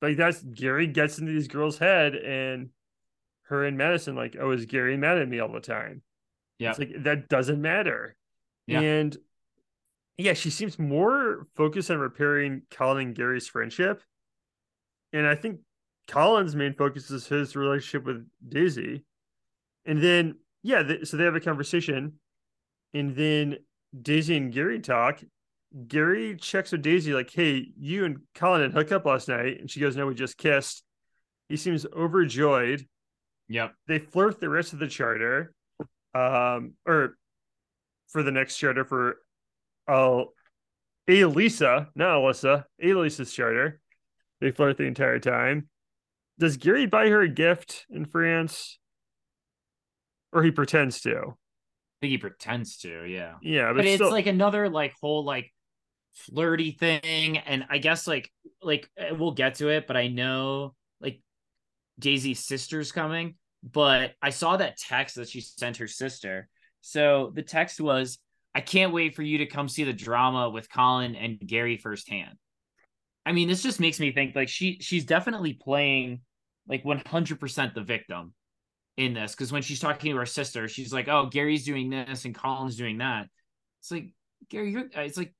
Like 0.00 0.16
that's 0.16 0.42
Gary 0.42 0.86
gets 0.86 1.18
into 1.18 1.32
these 1.32 1.48
girls' 1.48 1.78
head, 1.78 2.14
and 2.14 2.70
her 3.44 3.64
and 3.64 3.76
Madison 3.76 4.14
like, 4.14 4.36
oh, 4.40 4.52
is 4.52 4.66
Gary 4.66 4.96
mad 4.96 5.18
at 5.18 5.28
me 5.28 5.40
all 5.40 5.52
the 5.52 5.60
time? 5.60 6.02
Yeah. 6.58 6.70
It's 6.70 6.78
like 6.78 7.02
that 7.02 7.28
doesn't 7.28 7.60
matter. 7.60 8.16
Yeah. 8.66 8.80
And 8.80 9.16
yeah, 10.16 10.34
she 10.34 10.50
seems 10.50 10.78
more 10.78 11.46
focused 11.56 11.90
on 11.90 11.98
repairing 11.98 12.62
Colin 12.70 13.08
and 13.08 13.14
Gary's 13.16 13.48
friendship. 13.48 14.02
And 15.12 15.26
I 15.26 15.34
think 15.34 15.60
Colin's 16.08 16.54
main 16.56 16.74
focus 16.74 17.10
is 17.10 17.26
his 17.26 17.56
relationship 17.56 18.04
with 18.04 18.26
Daisy. 18.48 19.04
And 19.84 20.00
then, 20.02 20.36
yeah, 20.62 20.82
th- 20.82 21.06
so 21.06 21.16
they 21.16 21.24
have 21.24 21.34
a 21.34 21.40
conversation. 21.40 22.14
And 22.92 23.14
then 23.16 23.58
Daisy 24.00 24.36
and 24.36 24.52
Gary 24.52 24.80
talk. 24.80 25.20
Gary 25.88 26.36
checks 26.36 26.70
with 26.70 26.82
Daisy, 26.82 27.12
like, 27.12 27.30
hey, 27.32 27.66
you 27.78 28.04
and 28.04 28.18
Colin 28.34 28.62
had 28.62 28.72
hooked 28.72 28.92
up 28.92 29.04
last 29.06 29.28
night. 29.28 29.58
And 29.60 29.68
she 29.68 29.80
goes, 29.80 29.96
no, 29.96 30.06
we 30.06 30.14
just 30.14 30.38
kissed. 30.38 30.84
He 31.48 31.56
seems 31.56 31.84
overjoyed 31.86 32.86
Yep. 33.48 33.74
they 33.86 33.98
flirt 33.98 34.40
the 34.40 34.48
rest 34.48 34.72
of 34.72 34.78
the 34.78 34.88
charter 34.88 35.52
um 36.14 36.72
or 36.86 37.18
for 38.14 38.22
the 38.22 38.30
next 38.30 38.56
charter 38.56 38.84
for 38.84 39.16
uh 39.86 40.22
Elisa, 41.06 41.88
not 41.94 42.16
Alyssa, 42.16 42.64
Elisa's 42.82 43.30
charter. 43.34 43.80
They 44.40 44.52
flirt 44.52 44.78
the 44.78 44.84
entire 44.84 45.18
time. 45.18 45.68
Does 46.38 46.56
Gary 46.56 46.86
buy 46.86 47.08
her 47.08 47.20
a 47.20 47.28
gift 47.28 47.84
in 47.90 48.06
France? 48.06 48.78
Or 50.32 50.42
he 50.42 50.50
pretends 50.50 51.02
to. 51.02 51.16
I 51.16 51.96
think 52.00 52.10
he 52.12 52.18
pretends 52.18 52.78
to, 52.78 53.04
yeah. 53.04 53.34
Yeah, 53.42 53.68
but, 53.68 53.78
but 53.78 53.84
it's 53.84 53.96
still, 53.96 54.10
like 54.10 54.26
another 54.26 54.70
like 54.70 54.94
whole 54.98 55.24
like 55.24 55.52
flirty 56.14 56.70
thing 56.70 57.38
and 57.38 57.64
i 57.68 57.78
guess 57.78 58.06
like 58.06 58.30
like 58.62 58.88
eh, 58.96 59.10
we'll 59.10 59.32
get 59.32 59.56
to 59.56 59.68
it 59.68 59.88
but 59.88 59.96
i 59.96 60.06
know 60.06 60.72
like 61.00 61.20
daisy's 61.98 62.38
sister's 62.38 62.92
coming 62.92 63.34
but 63.64 64.12
i 64.22 64.30
saw 64.30 64.56
that 64.56 64.76
text 64.76 65.16
that 65.16 65.28
she 65.28 65.40
sent 65.40 65.78
her 65.78 65.88
sister 65.88 66.48
so 66.86 67.32
the 67.34 67.42
text 67.42 67.80
was 67.80 68.18
i 68.54 68.60
can't 68.60 68.92
wait 68.92 69.14
for 69.14 69.22
you 69.22 69.38
to 69.38 69.46
come 69.46 69.68
see 69.68 69.84
the 69.84 69.92
drama 69.92 70.50
with 70.50 70.70
colin 70.70 71.14
and 71.14 71.38
gary 71.40 71.76
firsthand 71.76 72.36
i 73.26 73.32
mean 73.32 73.48
this 73.48 73.62
just 73.62 73.80
makes 73.80 74.00
me 74.00 74.12
think 74.12 74.34
like 74.34 74.48
she 74.48 74.78
she's 74.80 75.04
definitely 75.04 75.52
playing 75.52 76.20
like 76.66 76.82
100% 76.82 77.74
the 77.74 77.82
victim 77.82 78.32
in 78.96 79.12
this 79.12 79.32
because 79.32 79.52
when 79.52 79.60
she's 79.60 79.80
talking 79.80 80.12
to 80.12 80.18
her 80.18 80.26
sister 80.26 80.68
she's 80.68 80.92
like 80.92 81.08
oh 81.08 81.26
gary's 81.26 81.64
doing 81.64 81.90
this 81.90 82.24
and 82.24 82.34
colin's 82.34 82.76
doing 82.76 82.98
that 82.98 83.26
it's 83.80 83.90
like 83.90 84.10
Gary, 84.48 84.70
you're, 84.70 84.82
uh, 84.96 85.00
it's 85.00 85.16
like, 85.16 85.34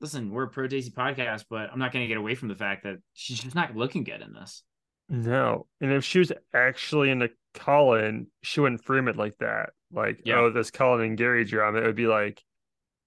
listen, 0.00 0.30
we're 0.30 0.44
a 0.44 0.48
pro 0.48 0.66
Daisy 0.66 0.90
podcast, 0.90 1.44
but 1.48 1.70
I'm 1.70 1.78
not 1.78 1.92
going 1.92 2.04
to 2.04 2.08
get 2.08 2.16
away 2.16 2.34
from 2.34 2.48
the 2.48 2.54
fact 2.54 2.84
that 2.84 2.96
she's 3.12 3.40
just 3.40 3.54
not 3.54 3.76
looking 3.76 4.04
good 4.04 4.20
in 4.20 4.32
this. 4.32 4.62
no. 5.08 5.66
And 5.80 5.92
if 5.92 6.04
she 6.04 6.18
was 6.18 6.32
actually 6.52 7.10
into 7.10 7.30
Colin, 7.54 8.28
she 8.42 8.60
wouldn't 8.60 8.84
frame 8.84 9.08
it 9.08 9.16
like 9.16 9.36
that. 9.38 9.70
Like, 9.94 10.20
Yeah. 10.24 10.40
oh, 10.40 10.50
this 10.50 10.70
Colin 10.70 11.00
and 11.02 11.16
Gary 11.18 11.44
drama. 11.44 11.78
It 11.78 11.86
would 11.86 11.94
be 11.96 12.06
like, 12.06 12.42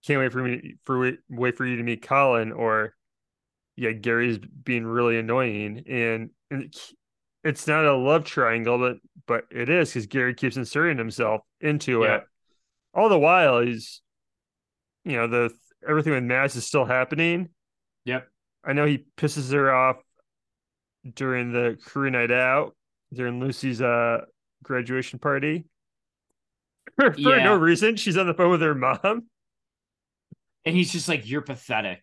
can't 0.06 0.20
wait 0.20 0.32
for 0.32 0.42
me 0.44 0.76
for 0.86 1.00
wait, 1.00 1.20
wait 1.30 1.58
for 1.58 1.66
you 1.66 1.76
to 1.78 1.84
meet 1.84 2.02
Colin, 2.02 2.52
or 2.52 2.96
yeah, 3.76 3.92
Gary's 3.92 4.38
being 4.38 4.86
really 4.86 5.18
annoying, 5.20 5.84
and, 5.88 6.30
and 6.50 6.74
it's 7.44 7.68
not 7.68 7.86
a 7.86 7.96
love 7.96 8.24
triangle, 8.24 8.78
but 8.78 8.98
but 9.28 9.44
it 9.52 9.70
is 9.70 9.90
because 9.90 10.06
Gary 10.08 10.34
keeps 10.34 10.58
inserting 10.58 10.98
himself 10.98 11.42
into 11.62 12.04
Yeah. 12.04 12.16
it. 12.18 12.24
All 12.94 13.10
the 13.10 13.20
while, 13.20 13.60
he's, 13.60 14.02
you 15.04 15.14
know, 15.18 15.28
the 15.28 15.54
everything 15.88 16.14
with 16.14 16.24
Mads 16.24 16.56
is 16.56 16.66
still 16.66 16.86
happening. 16.86 17.50
Yep. 18.06 18.28
I 18.64 18.74
know 18.74 18.86
he 18.86 19.06
pisses 19.18 19.52
her 19.54 19.72
off 19.74 19.98
during 21.14 21.52
the 21.54 21.78
crew 21.86 22.10
night 22.10 22.32
out 22.32 22.76
during 23.14 23.40
Lucy's 23.40 23.82
uh 23.82 24.22
graduation 24.64 25.20
party. 25.20 25.66
For, 26.96 27.14
Yeah. 27.18 27.44
no 27.44 27.56
reason, 27.56 27.96
she's 27.96 28.18
on 28.18 28.28
the 28.28 28.34
phone 28.34 28.52
with 28.52 28.62
her 28.62 28.76
mom. 28.76 29.28
And 30.66 30.76
he's 30.76 30.92
just 30.92 31.08
like, 31.08 31.28
you're 31.30 31.42
pathetic. 31.42 32.02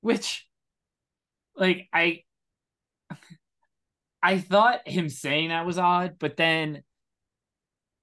Which, 0.00 0.46
like, 1.56 1.88
I. 1.92 2.22
I 4.22 4.38
thought 4.40 4.86
him 4.86 5.08
saying 5.08 5.50
that 5.50 5.64
was 5.66 5.78
odd, 5.78 6.16
but 6.18 6.36
then 6.36 6.82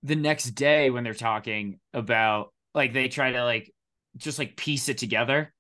the 0.03 0.15
next 0.15 0.51
day 0.51 0.89
when 0.89 1.03
they're 1.03 1.13
talking 1.13 1.79
about 1.93 2.53
like 2.73 2.93
they 2.93 3.07
try 3.07 3.31
to 3.31 3.43
like 3.43 3.73
just 4.17 4.39
like 4.39 4.55
piece 4.55 4.87
it 4.87 4.97
together. 4.97 5.53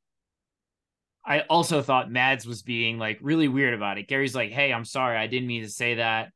I 1.25 1.41
also 1.41 1.81
thought 1.81 2.11
Mads 2.11 2.45
was 2.45 2.61
being 2.61 2.99
like 2.99 3.17
really 3.21 3.47
weird 3.47 3.73
about 3.73 3.97
it. 3.97 4.07
Gary's 4.07 4.35
like, 4.35 4.51
"Hey, 4.51 4.71
I'm 4.71 4.85
sorry, 4.85 5.17
I 5.17 5.27
didn't 5.27 5.47
mean 5.47 5.63
to 5.63 5.69
say 5.69 5.95
that." 5.95 6.31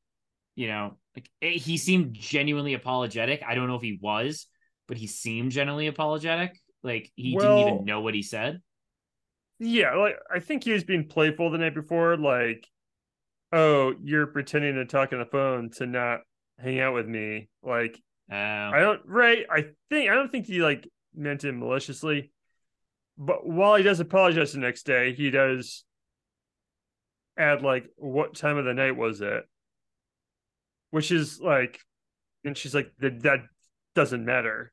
You 0.59 0.67
know, 0.67 0.97
like 1.15 1.29
eh, 1.41 1.51
he 1.51 1.77
seemed 1.77 2.15
genuinely 2.15 2.73
apologetic. 2.73 3.41
I 3.47 3.55
don't 3.55 3.69
know 3.69 3.77
if 3.77 3.81
he 3.81 3.97
was, 4.01 4.45
but 4.89 4.97
he 4.97 5.07
seemed 5.07 5.53
genuinely 5.53 5.87
apologetic. 5.87 6.59
Like 6.83 7.09
he 7.15 7.37
didn't 7.37 7.59
even 7.59 7.85
know 7.85 8.01
what 8.01 8.13
he 8.13 8.21
said. 8.21 8.59
Yeah, 9.59 9.95
like 9.95 10.17
I 10.29 10.41
think 10.41 10.65
he 10.65 10.73
was 10.73 10.83
being 10.83 11.07
playful 11.07 11.49
the 11.49 11.59
night 11.59 11.75
before, 11.75 12.17
like, 12.17 12.67
oh, 13.53 13.93
you're 14.03 14.27
pretending 14.27 14.75
to 14.75 14.83
talk 14.85 15.13
on 15.13 15.19
the 15.19 15.25
phone 15.25 15.69
to 15.77 15.85
not 15.85 16.23
hang 16.57 16.81
out 16.81 16.93
with 16.93 17.07
me. 17.07 17.47
Like, 17.63 17.97
Uh, 18.29 18.35
I 18.35 18.81
don't 18.81 19.01
right. 19.05 19.45
I 19.49 19.67
think 19.89 20.09
I 20.09 20.15
don't 20.15 20.29
think 20.29 20.45
he 20.45 20.61
like 20.61 20.85
meant 21.15 21.45
it 21.45 21.53
maliciously. 21.53 22.33
But 23.17 23.47
while 23.47 23.75
he 23.75 23.83
does 23.83 24.01
apologize 24.01 24.51
the 24.51 24.59
next 24.59 24.85
day, 24.85 25.13
he 25.13 25.31
does 25.31 25.85
add 27.37 27.61
like 27.61 27.85
what 27.95 28.35
time 28.35 28.57
of 28.57 28.65
the 28.65 28.73
night 28.73 28.97
was 28.97 29.21
it? 29.21 29.48
Which 30.91 31.11
is 31.11 31.39
like 31.39 31.79
and 32.45 32.57
she's 32.57 32.73
like 32.75 32.91
that 32.99 33.21
that 33.23 33.39
doesn't 33.95 34.25
matter. 34.25 34.71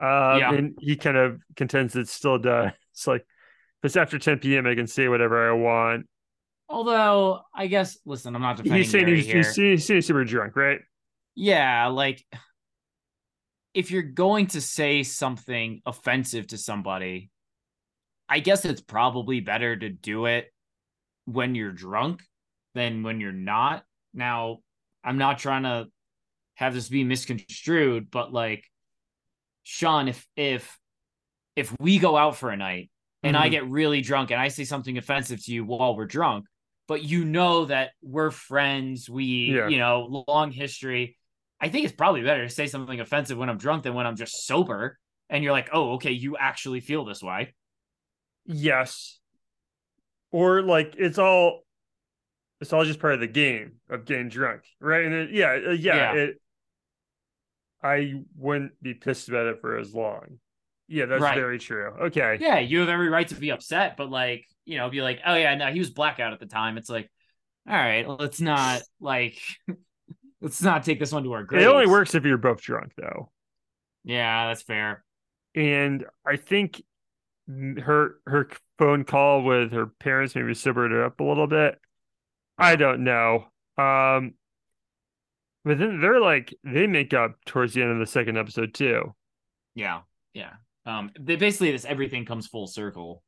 Um 0.00 0.38
Yeah. 0.38 0.52
and 0.54 0.74
he 0.80 0.96
kind 0.96 1.16
of 1.16 1.40
contends 1.56 1.96
it 1.96 2.08
still 2.08 2.38
does. 2.38 2.72
It's 2.92 3.06
like 3.08 3.22
if 3.22 3.26
it's 3.88 3.96
after 3.96 4.18
10 4.18 4.38
p.m. 4.38 4.66
I 4.66 4.74
can 4.76 4.86
say 4.86 5.08
whatever 5.08 5.48
I 5.50 5.52
want. 5.52 6.06
although 6.68 7.40
I 7.54 7.66
guess, 7.66 7.98
listen, 8.06 8.34
I'm 8.36 8.42
not 8.42 8.56
defending 8.56 8.84
He's 8.84 8.90
saying 8.90 9.06
Gary 9.06 9.16
he's, 9.16 9.26
here. 9.26 9.36
he's, 9.36 9.54
he's, 9.56 9.88
he's 9.88 10.06
super 10.06 10.24
drunk, 10.24 10.56
right? 10.56 10.80
yeah, 11.34 11.88
like 11.88 12.24
if 13.74 13.90
you're 13.90 14.02
going 14.02 14.46
to 14.48 14.60
say 14.60 15.02
something 15.02 15.80
offensive 15.84 16.46
to 16.48 16.58
somebody, 16.58 17.30
I 18.28 18.38
guess 18.40 18.64
it's 18.64 18.80
probably 18.80 19.40
better 19.40 19.74
to 19.76 19.88
do 19.90 20.26
it 20.26 20.52
when 21.26 21.54
you're 21.54 21.72
drunk 21.72 22.22
than 22.74 23.02
when 23.02 23.20
you're 23.20 23.32
not. 23.32 23.84
Now, 24.14 24.58
I'm 25.04 25.18
not 25.18 25.38
trying 25.38 25.64
to 25.64 25.86
have 26.54 26.74
this 26.74 26.88
be 26.88 27.04
misconstrued, 27.04 28.10
but 28.10 28.32
like 28.32 28.64
Sean, 29.62 30.08
if 30.08 30.26
if 30.36 30.78
if 31.56 31.74
we 31.78 31.98
go 31.98 32.16
out 32.16 32.36
for 32.36 32.50
a 32.50 32.56
night 32.56 32.90
and 33.22 33.36
I 33.36 33.48
Mhm. 33.48 33.50
get 33.52 33.68
really 33.68 34.00
drunk 34.00 34.30
and 34.30 34.40
I 34.40 34.48
say 34.48 34.64
something 34.64 34.98
offensive 34.98 35.44
to 35.44 35.52
you 35.52 35.64
while 35.64 35.96
we're 35.96 36.06
drunk, 36.06 36.46
but 36.88 37.02
you 37.02 37.24
know 37.24 37.66
that 37.66 37.92
we're 38.02 38.30
friends, 38.30 39.08
we, 39.08 39.54
Yeah. 39.54 39.68
you 39.68 39.78
know, 39.78 40.24
long 40.28 40.50
history. 40.50 41.16
I 41.60 41.68
think 41.68 41.84
it's 41.84 41.94
probably 41.94 42.22
better 42.22 42.42
to 42.44 42.50
say 42.50 42.66
something 42.66 43.00
offensive 43.00 43.38
when 43.38 43.48
I'm 43.48 43.56
drunk 43.58 43.84
than 43.84 43.94
when 43.94 44.06
I'm 44.06 44.16
just 44.16 44.46
sober. 44.46 44.98
And 45.30 45.42
you're 45.42 45.52
like, 45.52 45.70
oh, 45.72 45.92
okay, 45.94 46.12
you 46.12 46.36
actually 46.36 46.80
feel 46.80 47.04
this 47.04 47.22
way. 47.22 47.54
Yes. 48.44 49.18
Or 50.30 50.60
like 50.62 50.94
it's 50.98 51.18
all 51.18 51.62
it's 52.60 52.72
all 52.72 52.84
just 52.84 53.00
part 53.00 53.14
of 53.14 53.20
the 53.20 53.26
game 53.26 53.74
of 53.90 54.04
getting 54.04 54.28
drunk, 54.28 54.62
right? 54.80 55.04
And 55.04 55.14
it, 55.14 55.30
yeah, 55.30 55.58
uh, 55.66 55.70
yeah, 55.72 55.96
Yeah. 55.96 56.12
it 56.14 56.40
I 57.82 58.14
wouldn't 58.36 58.82
be 58.82 58.94
pissed 58.94 59.28
about 59.28 59.46
it 59.46 59.60
for 59.60 59.76
as 59.76 59.94
long. 59.94 60.38
Yeah, 60.88 61.06
that's 61.06 61.22
Right. 61.22 61.34
very 61.34 61.58
true. 61.58 61.88
Okay. 62.04 62.38
Yeah, 62.40 62.58
you 62.58 62.80
have 62.80 62.88
every 62.88 63.08
right 63.08 63.28
to 63.28 63.34
be 63.34 63.50
upset, 63.50 63.96
but 63.96 64.10
like, 64.10 64.46
you 64.64 64.78
know, 64.78 64.88
be 64.88 65.02
like, 65.02 65.20
oh 65.26 65.34
yeah, 65.34 65.54
no, 65.54 65.70
he 65.70 65.78
was 65.78 65.90
blackout 65.90 66.32
at 66.32 66.40
the 66.40 66.46
time. 66.46 66.78
It's 66.78 66.88
like, 66.88 67.10
all 67.68 67.74
right, 67.74 68.08
let's 68.08 68.40
not 68.40 68.82
like 69.00 69.38
let's 70.40 70.62
not 70.62 70.84
take 70.84 70.98
this 70.98 71.12
one 71.12 71.24
to 71.24 71.32
our 71.32 71.44
grave. 71.44 71.62
It 71.62 71.66
only 71.66 71.86
works 71.86 72.14
if 72.14 72.24
you're 72.24 72.38
both 72.38 72.60
drunk 72.60 72.92
though. 72.96 73.30
Yeah, 74.04 74.48
that's 74.48 74.62
fair. 74.62 75.04
And 75.54 76.04
I 76.26 76.36
think 76.36 76.82
her 77.48 78.16
her 78.26 78.48
phone 78.78 79.04
call 79.04 79.42
with 79.42 79.72
her 79.72 79.86
parents 79.86 80.34
maybe 80.34 80.54
sobered 80.54 80.90
her 80.90 81.04
up 81.04 81.20
a 81.20 81.24
little 81.24 81.46
bit. 81.46 81.78
I 82.58 82.76
don't 82.76 83.04
know. 83.04 83.46
Um 83.76 84.34
but 85.64 85.78
then 85.78 86.00
they're 86.00 86.20
like 86.20 86.54
they 86.62 86.86
make 86.86 87.14
up 87.14 87.36
towards 87.46 87.74
the 87.74 87.82
end 87.82 87.92
of 87.92 87.98
the 87.98 88.06
second 88.06 88.36
episode 88.36 88.74
too. 88.74 89.14
Yeah, 89.74 90.02
yeah. 90.34 90.52
Um, 90.86 91.10
they 91.18 91.36
basically 91.36 91.72
this 91.72 91.84
everything 91.86 92.26
comes 92.26 92.46
full 92.46 92.66
circle 92.66 93.22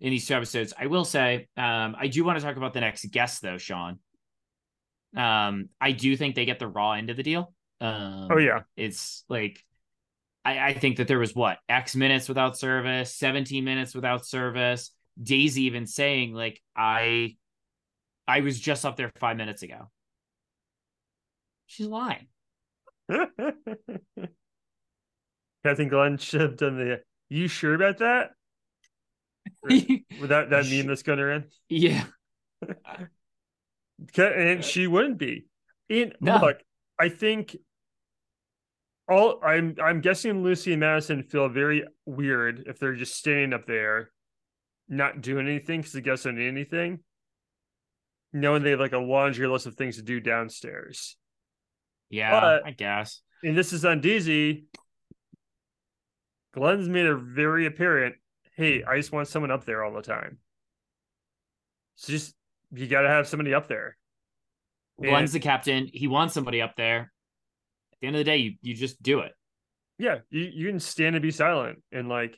in 0.00 0.10
these 0.10 0.26
two 0.26 0.34
episodes. 0.34 0.72
I 0.78 0.86
will 0.86 1.04
say, 1.04 1.48
um, 1.56 1.96
I 1.98 2.06
do 2.06 2.24
want 2.24 2.38
to 2.38 2.44
talk 2.44 2.56
about 2.56 2.72
the 2.72 2.80
next 2.80 3.04
guest 3.10 3.42
though, 3.42 3.58
Sean. 3.58 3.98
Um, 5.16 5.68
I 5.80 5.92
do 5.92 6.16
think 6.16 6.36
they 6.36 6.44
get 6.44 6.60
the 6.60 6.68
raw 6.68 6.92
end 6.92 7.10
of 7.10 7.16
the 7.16 7.24
deal. 7.24 7.52
Um, 7.80 8.28
Oh 8.30 8.38
yeah. 8.38 8.60
it's 8.76 9.24
like 9.28 9.58
I, 10.44 10.68
I 10.68 10.74
think 10.74 10.98
that 10.98 11.08
there 11.08 11.18
was 11.18 11.34
what 11.34 11.58
X 11.68 11.96
minutes 11.96 12.28
without 12.28 12.56
service, 12.56 13.16
17 13.16 13.64
minutes 13.64 13.94
without 13.94 14.24
service. 14.24 14.92
Daisy 15.20 15.64
even 15.64 15.86
saying 15.86 16.32
like 16.32 16.62
I 16.76 17.36
I 18.30 18.40
was 18.40 18.60
just 18.60 18.86
up 18.86 18.96
there 18.96 19.10
five 19.18 19.36
minutes 19.36 19.62
ago. 19.64 19.90
She's 21.66 21.88
lying. 21.88 22.28
I 23.10 23.26
Glenn 25.64 26.16
should 26.16 26.40
have 26.40 26.56
done 26.56 26.78
the. 26.78 27.02
You 27.28 27.48
sure 27.48 27.74
about 27.74 27.98
that? 27.98 28.30
With 29.62 30.28
that 30.28 30.50
that 30.50 30.66
meme 30.66 30.86
that's 30.86 31.02
going 31.02 31.18
around, 31.18 31.44
yeah. 31.68 32.04
And 34.16 34.60
uh, 34.60 34.62
she 34.62 34.86
wouldn't 34.86 35.18
be. 35.18 35.46
In 35.88 36.12
No. 36.20 36.38
look, 36.38 36.58
I 36.98 37.08
think 37.08 37.56
all 39.08 39.40
I'm 39.44 39.76
I'm 39.82 40.00
guessing 40.00 40.42
Lucy 40.42 40.72
and 40.72 40.80
Madison 40.80 41.24
feel 41.24 41.48
very 41.48 41.84
weird 42.06 42.64
if 42.66 42.78
they're 42.78 42.94
just 42.94 43.16
standing 43.16 43.52
up 43.52 43.66
there, 43.66 44.10
not 44.88 45.20
doing 45.20 45.48
anything 45.48 45.80
because 45.80 45.92
they 45.92 46.00
guess 46.00 46.22
don't 46.22 46.40
anything, 46.40 47.00
knowing 48.32 48.62
they 48.62 48.70
have 48.70 48.80
like 48.80 48.92
a 48.92 48.98
laundry 48.98 49.46
list 49.46 49.66
of 49.66 49.74
things 49.74 49.96
to 49.96 50.02
do 50.02 50.20
downstairs. 50.20 51.16
Yeah, 52.08 52.40
But- 52.40 52.66
I 52.66 52.70
guess. 52.72 53.22
and 53.42 53.56
this 53.56 53.72
is 53.72 53.84
on 53.84 54.00
Daisy. 54.00 54.66
Glenn's 56.52 56.88
made 56.88 57.06
it 57.06 57.16
very 57.16 57.66
apparent. 57.66 58.16
Hey, 58.56 58.82
I 58.82 58.96
just 58.96 59.12
want 59.12 59.28
someone 59.28 59.50
up 59.50 59.64
there 59.64 59.84
all 59.84 59.92
the 59.92 60.02
time. 60.02 60.38
So 61.94 62.12
just 62.12 62.34
you 62.72 62.86
got 62.88 63.02
to 63.02 63.08
have 63.08 63.28
somebody 63.28 63.54
up 63.54 63.68
there. 63.68 63.96
Glenn's 65.00 65.32
the 65.32 65.40
captain. 65.40 65.88
He 65.92 66.08
wants 66.08 66.34
somebody 66.34 66.60
up 66.60 66.76
there. 66.76 67.12
At 67.92 68.00
the 68.00 68.06
end 68.08 68.16
of 68.16 68.20
the 68.20 68.24
day, 68.24 68.36
you 68.38 68.54
you 68.62 68.74
just 68.74 69.02
do 69.02 69.20
it. 69.20 69.32
Yeah, 69.98 70.18
you, 70.30 70.50
you 70.52 70.68
can 70.68 70.80
stand 70.80 71.14
and 71.14 71.22
be 71.22 71.30
silent, 71.30 71.82
and 71.92 72.08
like 72.08 72.36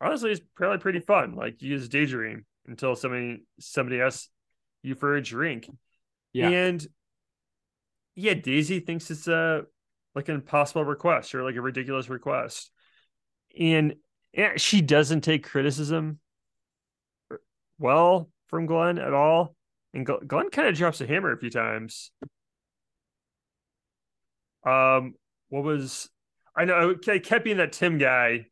honestly, 0.00 0.30
it's 0.32 0.40
probably 0.56 0.78
pretty 0.78 1.00
fun. 1.00 1.34
Like 1.36 1.62
you 1.62 1.78
just 1.78 1.90
daydream 1.90 2.44
until 2.66 2.96
somebody 2.96 3.44
somebody 3.60 4.00
asks 4.00 4.28
you 4.86 4.94
for 4.94 5.16
a 5.16 5.22
drink. 5.22 5.68
Yeah. 6.32 6.50
and 6.50 6.86
yeah, 8.14 8.34
Daisy 8.34 8.80
thinks 8.80 9.10
it's 9.10 9.28
a 9.28 9.64
like 10.14 10.28
an 10.28 10.36
impossible 10.36 10.84
request 10.84 11.34
or 11.34 11.42
like 11.42 11.56
a 11.56 11.60
ridiculous 11.60 12.08
request, 12.08 12.70
and 13.58 13.94
yeah, 14.32 14.52
she 14.56 14.80
doesn't 14.80 15.22
take 15.22 15.44
criticism 15.44 16.18
well 17.78 18.30
from 18.48 18.66
Glenn 18.66 18.98
at 18.98 19.12
all. 19.12 19.54
And 19.94 20.04
Glenn 20.04 20.50
kind 20.50 20.68
of 20.68 20.74
drops 20.76 21.00
a 21.00 21.06
hammer 21.06 21.32
a 21.32 21.38
few 21.38 21.50
times. 21.50 22.10
Um, 24.66 25.14
what 25.48 25.62
was 25.64 26.10
I 26.56 26.64
know? 26.64 26.74
Okay, 26.74 27.20
kept 27.20 27.44
being 27.44 27.58
that 27.58 27.72
Tim 27.72 27.98
guy. 27.98 28.46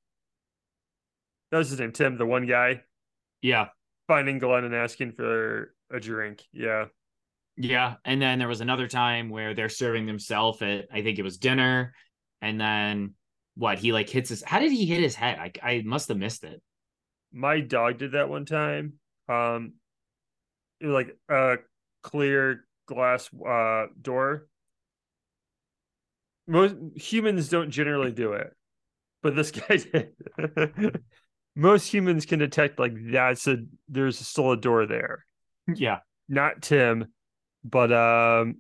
That 1.50 1.58
was 1.58 1.70
his 1.70 1.80
name, 1.80 1.92
Tim, 1.92 2.16
the 2.16 2.26
one 2.26 2.46
guy 2.46 2.82
Yeah. 3.42 3.68
Finding 4.08 4.38
Glenn 4.38 4.64
and 4.64 4.74
asking 4.74 5.12
for 5.12 5.74
a 5.90 6.00
drink. 6.00 6.42
Yeah, 6.52 6.86
Yeah. 7.56 7.96
And 8.04 8.20
then 8.20 8.38
there 8.38 8.48
was 8.48 8.60
another 8.60 8.88
time 8.88 9.28
where 9.30 9.54
they're 9.54 9.68
serving 9.68 10.06
themselves 10.06 10.60
at 10.62 10.86
I 10.92 11.02
think 11.02 11.18
it 11.18 11.22
was 11.22 11.38
dinner. 11.38 11.94
And 12.40 12.60
then 12.60 13.14
what 13.54 13.78
he 13.78 13.92
like 13.92 14.08
hits 14.08 14.30
his 14.30 14.42
how 14.42 14.58
did 14.58 14.72
he 14.72 14.86
hit 14.86 15.00
his 15.00 15.14
head? 15.14 15.38
I 15.38 15.52
I 15.62 15.82
must 15.84 16.08
have 16.08 16.18
missed 16.18 16.44
it. 16.44 16.60
my 17.32 17.60
dog 17.60 17.98
did 17.98 18.12
that 18.12 18.28
one 18.28 18.44
time. 18.46 18.94
Um, 19.28 19.74
it 20.80 20.86
was 20.86 20.94
like 20.94 21.16
a 21.28 21.56
clear 22.02 22.64
glass 22.86 23.30
uh 23.46 23.86
door. 24.00 24.48
Most 26.46 26.74
humans 26.96 27.48
don't 27.48 27.70
generally 27.70 28.12
do 28.12 28.32
it, 28.34 28.54
but 29.22 29.34
this 29.34 29.50
guy 29.50 29.76
did. 29.92 30.14
Most 31.56 31.92
humans 31.92 32.26
can 32.26 32.38
detect 32.40 32.78
like 32.78 32.92
that's 33.12 33.46
a 33.46 33.58
there's 33.88 34.18
still 34.18 34.50
a 34.52 34.56
door 34.56 34.86
there. 34.86 35.24
Yeah. 35.72 36.00
Not 36.28 36.62
Tim, 36.62 37.06
but 37.64 37.92
um, 37.92 38.56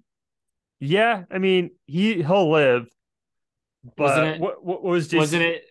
yeah. 0.80 1.24
I 1.30 1.38
mean 1.38 1.70
he 1.86 2.22
he'll 2.22 2.50
live. 2.50 2.86
But 3.96 4.02
Wasn't 4.04 4.26
it- 4.28 4.40
what 4.40 4.64
what 4.64 4.82
was 4.82 5.06
Jason, 5.08 5.18
Wasn't 5.18 5.42
it 5.42 5.64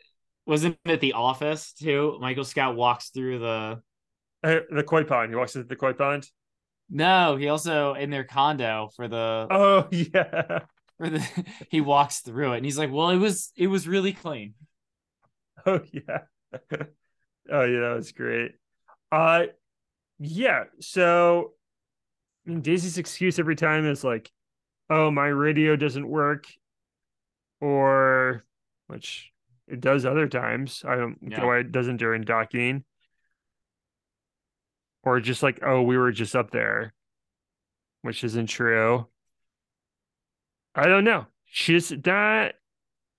wasn't 0.46 0.78
it 0.86 1.00
the 1.00 1.14
office 1.14 1.74
too? 1.74 2.18
Michael 2.20 2.44
Scott 2.44 2.76
walks 2.76 3.10
through 3.10 3.40
the 3.40 3.82
uh, 4.44 4.60
the 4.70 4.84
koi 4.84 5.04
pond? 5.06 5.30
He 5.32 5.36
walks 5.38 5.56
into 5.56 5.68
the 5.68 5.76
koi 5.78 5.94
pond. 5.94 6.30
no, 6.90 7.38
he 7.38 7.48
also 7.48 7.94
in 7.94 8.10
their 8.10 8.26
condo 8.26 8.90
for 8.96 9.08
the 9.08 9.48
Oh 9.50 9.88
yeah. 9.92 10.60
for 10.98 11.10
the 11.10 11.46
he 11.70 11.80
walks 11.82 12.20
through 12.20 12.54
it 12.54 12.58
and 12.58 12.66
he's 12.66 12.78
like, 12.78 12.92
Well, 12.92 13.10
it 13.10 13.18
was 13.18 13.52
it 13.56 13.68
was 13.68 13.88
really 13.88 14.12
clean. 14.14 14.54
Oh 15.66 15.80
yeah. 15.92 16.24
oh 17.52 17.64
yeah, 17.64 17.80
that 17.82 17.96
was 17.96 18.12
great. 18.12 18.54
Uh 19.12 19.44
yeah, 20.20 20.66
so 20.80 21.54
I 22.46 22.52
mean 22.52 22.62
Daisy's 22.62 22.98
excuse 22.98 23.40
every 23.40 23.56
time 23.56 23.86
is 23.86 24.04
like, 24.04 24.32
oh, 24.90 25.12
my 25.12 25.28
radio 25.28 25.76
doesn't 25.76 26.08
work, 26.08 26.46
or 27.62 28.44
which 28.88 29.32
it 29.68 29.80
does 29.82 30.06
other 30.06 30.28
times. 30.28 30.84
I 30.86 30.96
don't 30.96 31.18
Yeah. 31.22 31.38
get 31.38 31.46
why 31.46 31.60
it 31.60 31.72
doesn't 31.72 31.98
during 31.98 32.24
docking. 32.24 32.84
Or 35.04 35.20
just 35.20 35.44
like, 35.44 35.60
oh, 35.62 35.82
we 35.82 35.98
were 35.98 36.12
just 36.12 36.36
up 36.36 36.52
there, 36.52 36.94
which 38.04 38.24
isn't 38.24 38.48
true. 38.48 39.08
I 40.76 40.88
don't 40.88 41.04
know. 41.04 41.28
She's 41.46 41.92
not 42.06 42.54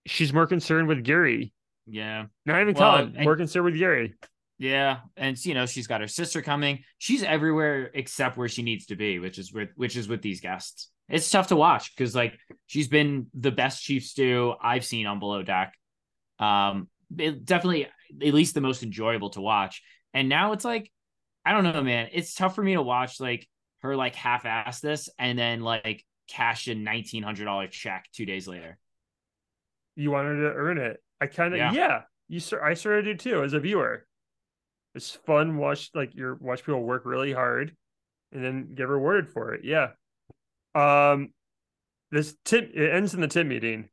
she's 0.06 0.32
more 0.32 0.46
concerned 0.46 0.88
with 0.88 1.04
Gary. 1.04 1.52
Yeah. 1.86 2.26
Not 2.46 2.60
even 2.60 2.74
Well, 2.74 2.92
Colin, 2.98 3.14
and- 3.16 3.24
more 3.24 3.36
concerned 3.36 3.64
with 3.66 3.76
Yuri. 3.76 4.14
Yeah, 4.56 5.00
and 5.16 5.36
you 5.44 5.52
know 5.52 5.66
she's 5.66 5.88
got 5.88 6.00
her 6.00 6.06
sister 6.06 6.40
coming. 6.40 6.84
She's 6.98 7.24
everywhere 7.24 7.90
except 7.92 8.36
where 8.36 8.48
she 8.48 8.62
needs 8.62 8.86
to 8.86 8.96
be, 8.96 9.18
which 9.18 9.36
is 9.36 9.52
with 9.52 9.70
which 9.74 9.96
is 9.96 10.06
with 10.06 10.22
these 10.22 10.40
guests. 10.40 10.90
It's 11.08 11.28
tough 11.28 11.48
to 11.48 11.56
watch 11.56 11.94
because 11.94 12.14
like 12.14 12.38
she's 12.66 12.86
been 12.86 13.26
the 13.34 13.50
best 13.50 13.82
chief 13.82 14.04
stew 14.04 14.54
I've 14.62 14.84
seen 14.84 15.06
on 15.06 15.18
Below 15.18 15.42
Deck. 15.42 15.74
Um, 16.38 16.88
it, 17.18 17.44
definitely 17.44 17.88
at 18.24 18.32
least 18.32 18.54
the 18.54 18.60
most 18.60 18.84
enjoyable 18.84 19.30
to 19.30 19.40
watch. 19.40 19.82
And 20.14 20.28
now 20.28 20.52
it's 20.52 20.64
like 20.64 20.90
I 21.44 21.52
don't 21.52 21.64
know, 21.64 21.82
man. 21.82 22.10
It's 22.12 22.32
tough 22.32 22.54
for 22.54 22.62
me 22.62 22.74
to 22.74 22.82
watch 22.82 23.18
like 23.20 23.48
her 23.82 23.96
like 23.96 24.14
half-ass 24.14 24.80
this 24.80 25.08
and 25.18 25.36
then 25.38 25.60
like 25.62 26.04
cash 26.28 26.68
a 26.68 26.76
nineteen 26.76 27.24
hundred 27.24 27.46
dollar 27.46 27.66
check 27.66 28.06
two 28.14 28.24
days 28.24 28.46
later. 28.46 28.78
You 29.96 30.12
wanted 30.12 30.36
to 30.36 30.52
earn 30.54 30.78
it. 30.78 31.02
I 31.24 31.26
kind 31.26 31.54
of 31.54 31.58
Yeah. 31.58 31.72
yeah. 31.72 32.02
You 32.28 32.40
sort 32.40 32.62
I 32.62 32.74
sort 32.74 32.98
of 32.98 33.04
do 33.04 33.14
too 33.14 33.42
as 33.42 33.52
a 33.52 33.60
viewer. 33.60 34.06
It's 34.94 35.10
fun 35.10 35.56
watch 35.56 35.90
like 35.94 36.14
your 36.14 36.34
watch 36.37 36.64
people 36.64 36.82
work 36.82 37.04
really 37.04 37.32
hard 37.32 37.74
and 38.32 38.44
then 38.44 38.74
get 38.74 38.88
rewarded 38.88 39.28
for 39.28 39.54
it. 39.54 39.64
Yeah. 39.64 39.90
Um 40.74 41.32
this 42.10 42.37
tip 42.44 42.70
it 42.74 42.90
ends 42.90 43.14
in 43.14 43.20
the 43.20 43.28
tip 43.28 43.46
meeting. 43.46 43.88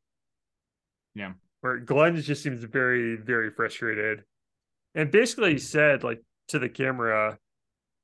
Yeah. 1.15 1.34
Where 1.62 1.78
Glenn 1.78 2.20
just 2.22 2.44
seems 2.44 2.63
very, 2.63 3.15
very 3.15 3.50
frustrated. 3.52 4.24
And 4.96 5.12
basically 5.12 5.58
said 5.58 6.04
like 6.04 6.22
to 6.50 6.60
the 6.60 6.70
camera, 6.70 7.38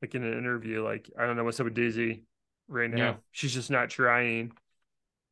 like 0.01 0.15
in 0.15 0.23
an 0.23 0.37
interview, 0.37 0.83
like 0.83 1.09
I 1.17 1.25
don't 1.25 1.35
know 1.35 1.43
what's 1.43 1.59
up 1.59 1.65
with 1.65 1.73
Daisy 1.73 2.23
right 2.67 2.89
now. 2.89 2.97
Yeah. 2.97 3.15
She's 3.31 3.53
just 3.53 3.71
not 3.71 3.89
trying. 3.89 4.51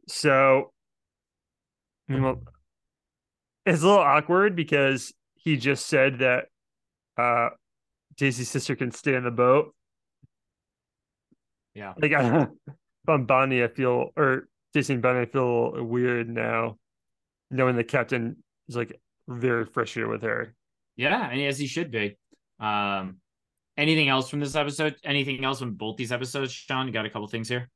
So, 0.07 0.71
you 2.07 2.19
know, 2.19 2.41
it's 3.65 3.81
a 3.81 3.87
little 3.87 4.01
awkward 4.01 4.55
because 4.55 5.13
he 5.35 5.57
just 5.57 5.87
said 5.87 6.19
that 6.19 6.45
uh 7.17 7.49
Daisy's 8.17 8.49
sister 8.49 8.75
can 8.75 8.91
stay 8.91 9.15
in 9.15 9.23
the 9.23 9.31
boat. 9.31 9.73
Yeah. 11.73 11.93
Like 12.01 12.13
I, 12.13 12.41
if 12.67 13.09
I'm 13.09 13.25
Bonnie, 13.25 13.63
I 13.63 13.67
feel 13.67 14.11
or 14.15 14.47
Daisy 14.73 14.93
and 14.93 15.01
Bonnie, 15.01 15.21
I 15.21 15.25
feel 15.25 15.83
weird 15.83 16.29
now, 16.29 16.77
knowing 17.51 17.75
the 17.75 17.83
captain 17.83 18.37
is 18.67 18.75
like 18.75 18.99
very 19.27 19.65
frustrated 19.65 20.09
with 20.09 20.23
her. 20.23 20.53
Yeah, 20.95 21.29
and 21.29 21.41
as 21.41 21.59
he 21.59 21.67
should 21.67 21.91
be. 21.91 22.17
Um, 22.59 23.17
anything 23.77 24.07
else 24.07 24.29
from 24.29 24.39
this 24.39 24.55
episode? 24.55 24.95
Anything 25.03 25.43
else 25.43 25.59
from 25.59 25.73
both 25.73 25.97
these 25.97 26.11
episodes, 26.11 26.51
Sean? 26.51 26.87
You 26.87 26.93
got 26.93 27.05
a 27.05 27.09
couple 27.09 27.27
things 27.27 27.49
here. 27.49 27.69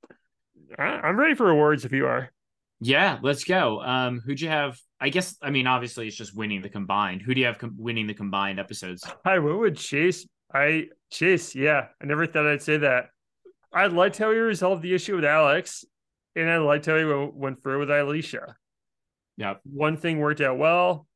I, 0.78 0.84
I'm 0.84 1.17
ready 1.17 1.36
for 1.36 1.49
awards 1.49 1.86
if 1.86 1.91
you 1.91 2.06
are. 2.06 2.32
Yeah, 2.81 3.19
let's 3.21 3.43
go. 3.43 3.81
Um, 3.81 4.21
who'd 4.25 4.39
you 4.39 4.47
have? 4.47 4.79
I 5.01 5.09
guess 5.09 5.35
I 5.41 5.49
mean 5.49 5.67
obviously 5.67 6.07
it's 6.07 6.15
just 6.15 6.35
winning 6.35 6.61
the 6.61 6.69
combined. 6.69 7.21
Who 7.21 7.33
do 7.33 7.39
you 7.41 7.47
have 7.47 7.57
com- 7.57 7.75
winning 7.77 8.07
the 8.07 8.13
combined 8.13 8.59
episodes? 8.59 9.03
Hi, 9.25 9.39
what 9.39 9.57
would 9.59 9.77
Chase? 9.77 10.27
I 10.53 10.87
Chase, 11.11 11.55
yeah. 11.55 11.87
I 12.01 12.05
never 12.05 12.25
thought 12.25 12.47
I'd 12.47 12.61
say 12.61 12.77
that. 12.77 13.07
I 13.71 13.87
liked 13.87 14.17
how 14.17 14.31
he 14.31 14.37
resolved 14.37 14.81
the 14.81 14.93
issue 14.95 15.15
with 15.15 15.25
Alex, 15.25 15.85
and 16.35 16.49
I 16.49 16.57
liked 16.57 16.85
how 16.87 16.95
he 16.95 17.03
w- 17.03 17.31
went 17.33 17.61
through 17.61 17.79
with 17.79 17.89
Ileisha. 17.89 18.53
Yeah, 19.37 19.55
One 19.63 19.95
thing 19.95 20.19
worked 20.19 20.41
out 20.41 20.57
well, 20.57 21.07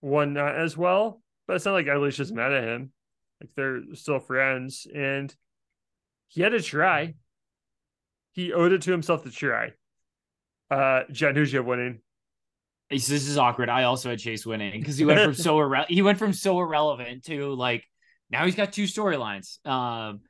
one 0.00 0.32
not 0.34 0.54
as 0.54 0.76
well. 0.76 1.22
But 1.46 1.56
it's 1.56 1.64
not 1.64 1.72
like 1.72 1.86
Ileisha's 1.86 2.32
mad 2.32 2.52
at 2.52 2.64
him. 2.64 2.92
Like 3.40 3.50
they're 3.56 3.80
still 3.94 4.20
friends, 4.20 4.86
and 4.94 5.34
he 6.28 6.42
had 6.42 6.52
to 6.52 6.60
try. 6.60 7.14
He 8.32 8.52
owed 8.52 8.72
it 8.72 8.82
to 8.82 8.92
himself 8.92 9.24
to 9.24 9.30
try. 9.30 9.72
Uh, 10.72 11.04
John, 11.10 11.34
who's 11.34 11.52
you 11.52 11.58
have 11.58 11.66
winning? 11.66 12.00
This 12.88 13.10
is 13.10 13.36
awkward. 13.36 13.68
I 13.68 13.84
also 13.84 14.10
had 14.10 14.18
Chase 14.18 14.46
winning 14.46 14.80
because 14.80 14.96
he 14.96 15.04
went 15.04 15.20
from 15.20 15.34
so 15.34 15.56
irre- 15.58 15.86
he 15.88 16.02
went 16.02 16.18
from 16.18 16.32
so 16.32 16.60
irrelevant 16.60 17.24
to 17.24 17.54
like 17.54 17.84
now 18.30 18.44
he's 18.46 18.54
got 18.54 18.72
two 18.72 18.84
storylines. 18.84 19.64
Um, 19.66 20.20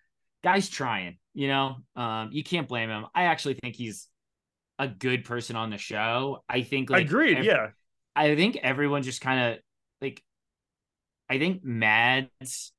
guy's 0.43 0.69
trying. 0.69 1.19
You 1.35 1.49
know, 1.49 1.77
um, 1.97 2.31
you 2.33 2.43
can't 2.43 2.69
blame 2.69 2.91
him. 2.91 3.07
I 3.15 3.25
actually 3.25 3.55
think 3.55 3.77
he's 3.77 4.09
a 4.79 4.89
good 4.89 5.25
person 5.25 5.57
on 5.57 5.71
the 5.71 5.79
show. 5.79 6.43
I 6.49 6.63
think 6.63 6.91
like 6.91 7.07
Agreed. 7.07 7.45
yeah. 7.45 7.69
I 8.15 8.35
think 8.35 8.57
everyone 8.57 9.03
just 9.03 9.21
kind 9.21 9.55
of 9.55 9.59
like 10.01 10.23
I 11.29 11.39
think 11.39 11.65
Mads 11.65 12.73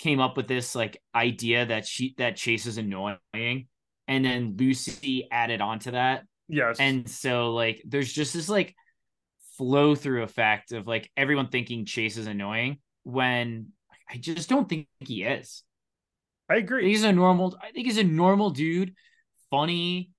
came 0.00 0.18
up 0.18 0.36
with 0.36 0.48
this 0.48 0.74
like 0.74 1.00
idea 1.14 1.66
that 1.66 1.86
she 1.86 2.14
that 2.18 2.36
Chase 2.36 2.66
is 2.66 2.78
annoying 2.78 3.68
and 4.08 4.24
then 4.24 4.56
Lucy 4.58 5.28
added 5.30 5.60
on 5.60 5.78
to 5.80 5.92
that 5.92 6.24
Yes. 6.52 6.76
and 6.78 7.08
so 7.08 7.54
like 7.54 7.82
there's 7.86 8.12
just 8.12 8.34
this 8.34 8.50
like 8.50 8.76
flow 9.56 9.94
through 9.94 10.22
effect 10.22 10.72
of 10.72 10.86
like 10.86 11.10
everyone 11.16 11.48
thinking 11.48 11.86
Chase 11.86 12.18
is 12.18 12.26
annoying 12.26 12.76
when 13.04 13.68
I 14.10 14.18
just 14.18 14.50
don't 14.50 14.68
think 14.68 14.86
he 15.00 15.24
is. 15.24 15.62
I 16.50 16.56
agree. 16.56 16.88
he's 16.88 17.04
a 17.04 17.12
normal 17.12 17.56
I 17.60 17.70
think 17.72 17.86
he's 17.86 17.96
a 17.96 18.04
normal 18.04 18.50
dude, 18.50 18.94
funny. 19.50 20.10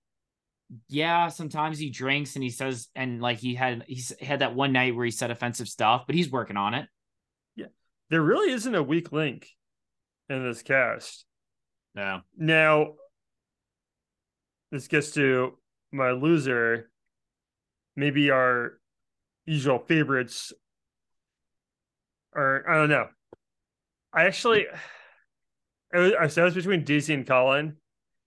Yeah, 0.90 1.28
sometimes 1.28 1.78
he 1.78 1.92
drinks 1.92 2.36
and 2.36 2.44
he 2.44 2.50
says 2.50 2.88
and 2.96 3.22
like 3.22 3.38
he 3.38 3.54
had 3.54 3.84
he's 3.88 4.12
had 4.20 4.40
that 4.40 4.56
one 4.56 4.74
night 4.74 4.96
where 4.96 5.06
he 5.06 5.12
said 5.12 5.30
offensive 5.30 5.68
stuff, 5.68 6.06
but 6.08 6.16
he's 6.16 6.32
working 6.32 6.58
on 6.58 6.74
it. 6.74 6.88
Yeah. 7.56 7.68
There 8.10 8.24
really 8.24 8.52
isn't 8.52 8.74
a 8.74 8.82
weak 8.82 9.12
link 9.12 9.48
in 10.30 10.44
this 10.44 10.64
cast. 10.64 11.26
Yeah. 11.96 12.22
Now, 12.36 12.94
this 14.72 14.88
gets 14.88 15.12
to 15.12 15.60
my 15.94 16.12
loser. 16.12 16.90
Maybe 17.96 18.32
our 18.32 18.80
usual 19.46 19.80
favorites 19.80 20.52
are, 22.36 22.68
I 22.68 22.76
don't 22.76 22.90
know. 22.90 23.08
I 24.12 24.26
actually, 24.26 24.66
I 25.94 25.98
was, 25.98 26.14
I 26.20 26.28
said 26.28 26.42
it 26.42 26.46
was 26.46 26.56
between 26.56 26.84
Daisy 26.84 27.14
and 27.14 27.28
Colin. 27.28 27.78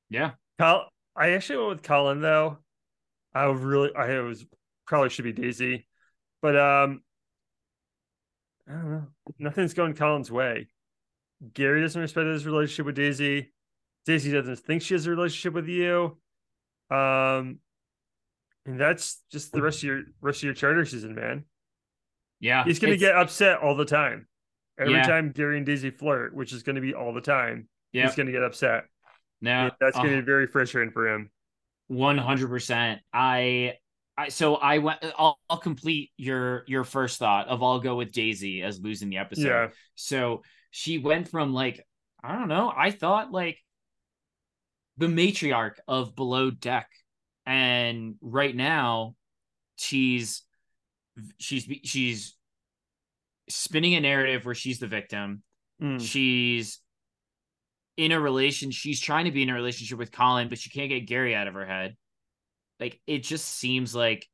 Yeah. 0.09 0.33
Col, 0.59 0.87
I 1.17 1.31
actually 1.31 1.59
went 1.59 1.69
with 1.71 1.83
Colin 1.83 2.21
though. 2.21 2.59
I 3.35 3.45
really, 3.47 3.95
I 3.95 4.21
was 4.21 4.47
probably 4.87 5.11
should 5.11 5.25
be 5.25 5.33
Daisy, 5.33 5.87
but 6.41 6.57
um, 6.57 7.03
I 8.69 8.73
don't 8.73 8.91
know. 8.91 9.07
Nothing's 9.39 9.75
going 9.75 9.95
Colin's 9.95 10.31
way. 10.31 10.69
Gary 11.53 11.83
doesn't 11.83 12.01
respect 12.01 12.29
his 12.29 12.47
relationship 12.47 12.87
with 12.87 12.95
Daisy. 12.95 13.53
Daisy 14.07 14.33
doesn't 14.33 14.61
think 14.61 14.83
she 14.83 14.95
has 14.95 15.07
a 15.07 15.11
relationship 15.11 15.53
with 15.53 15.69
you. 15.69 16.17
Um, 16.91 17.59
and 18.65 18.81
that's 18.81 19.23
just 19.31 19.53
the 19.53 19.63
rest 19.63 19.79
of 19.79 19.85
your 19.85 20.03
rest 20.21 20.41
of 20.41 20.45
your 20.45 20.55
charter 20.55 20.85
season, 20.85 21.15
man. 21.15 21.45
Yeah. 22.41 22.65
He's 22.65 22.79
gonna 22.79 22.97
get 22.97 23.15
upset 23.15 23.59
all 23.61 23.77
the 23.77 23.85
time. 23.85 24.27
Every 24.79 24.95
Yeah. 24.95 25.07
time 25.07 25.33
Gary 25.33 25.57
and 25.57 25.67
Daisy 25.67 25.91
flirt, 25.91 26.35
which 26.35 26.53
is 26.53 26.63
gonna 26.63 26.81
be 26.81 26.95
all 26.95 27.13
the 27.13 27.21
time, 27.21 27.69
yeah. 27.93 28.07
he's 28.07 28.15
gonna 28.15 28.33
get 28.33 28.43
upset. 28.43 28.85
No, 29.41 29.65
And 29.67 29.73
that's 29.81 29.97
gonna 29.97 30.13
uh, 30.13 30.21
be 30.21 30.23
very 30.23 30.47
frustrating 30.47 30.93
for 30.93 31.09
him. 31.09 31.31
One 31.89 32.19
hundred 32.19 32.49
percent. 32.49 33.01
I, 33.13 33.75
I 34.19 34.29
so 34.29 34.57
I 34.57 34.79
went. 34.79 35.05
I'll, 35.17 35.39
I'll 35.49 35.59
complete 35.59 36.11
your 36.17 36.65
your 36.67 36.85
first 36.85 37.19
thought 37.19 37.49
of 37.49 37.63
I'll 37.63 37.81
go 37.81 37.97
with 37.97 38.13
Daisy 38.13 38.63
as 38.63 38.81
losing 38.81 39.09
the 39.09 39.19
episode. 39.19 39.47
Yeah. 39.47 39.69
So 39.95 40.43
she 40.71 40.99
went 40.99 41.29
from 41.29 41.53
like 41.55 41.87
I 42.23 42.35
don't 42.35 42.49
know. 42.49 42.73
I 42.75 42.91
thought 42.91 43.31
like 43.31 43.59
the 44.99 45.07
matriarch 45.07 45.77
of 45.87 46.17
Below 46.17 46.51
Deck, 46.51 46.89
and 47.45 48.17
right 48.21 48.55
now 48.55 49.15
she's 49.77 50.43
she's 51.39 51.69
she's 51.85 52.37
spinning 53.49 53.95
a 53.95 54.01
narrative 54.01 54.45
where 54.45 54.55
she's 54.55 54.79
the 54.79 54.87
victim. 54.87 55.43
Mm. 55.83 56.01
She's 56.01 56.81
in 57.97 58.13
a 58.13 58.21
relation. 58.21 58.71
She's 58.71 59.01
trying 59.01 59.27
to 59.27 59.31
be 59.31 59.43
in 59.43 59.51
a 59.51 59.55
relationship 59.55 59.99
with 59.99 60.13
Colin, 60.13 60.49
but 60.49 60.59
she 60.59 60.71
can't 60.71 60.89
get 60.89 61.07
Gary 61.07 61.35
out 61.35 61.49
of 61.49 61.55
her 61.55 61.67
head. 61.67 61.97
Like 62.81 63.01
it 63.07 63.23
just 63.23 63.47
seems 63.47 63.95
like 63.95 64.27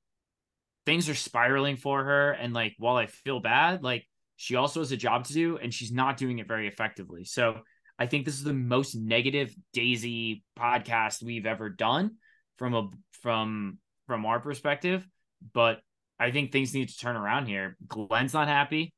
things 0.87 1.09
are 1.09 1.14
spiraling 1.14 1.77
for 1.77 2.03
her. 2.03 2.33
And 2.33 2.53
like 2.53 2.75
while 2.79 2.96
I 2.96 3.07
feel 3.07 3.40
bad, 3.40 3.83
like 3.83 4.07
she 4.37 4.57
also 4.57 4.81
has 4.81 4.92
a 4.92 4.96
job 4.96 5.25
to 5.27 5.33
do, 5.33 5.59
and 5.59 5.72
she's 5.72 5.92
not 5.92 6.16
doing 6.16 6.38
it 6.38 6.48
very 6.48 6.66
effectively. 6.66 7.25
So 7.25 7.61
I 7.98 8.07
think 8.07 8.24
this 8.24 8.35
is 8.35 8.44
the 8.44 8.52
most 8.52 8.94
negative 8.94 9.55
Daisy 9.72 10.44
podcast 10.59 11.22
we've 11.22 11.46
ever 11.46 11.68
done 11.68 12.16
from 12.59 12.74
a 12.74 12.88
from 13.22 13.78
from 14.07 14.26
our 14.26 14.40
perspective. 14.40 15.07
But 15.52 15.81
I 16.18 16.31
think 16.31 16.52
things 16.52 16.74
need 16.74 16.88
to 16.88 16.98
turn 16.98 17.16
around 17.16 17.46
here. 17.46 17.76
Glenn's 17.87 18.35
not 18.35 18.48
happy, 18.48 18.94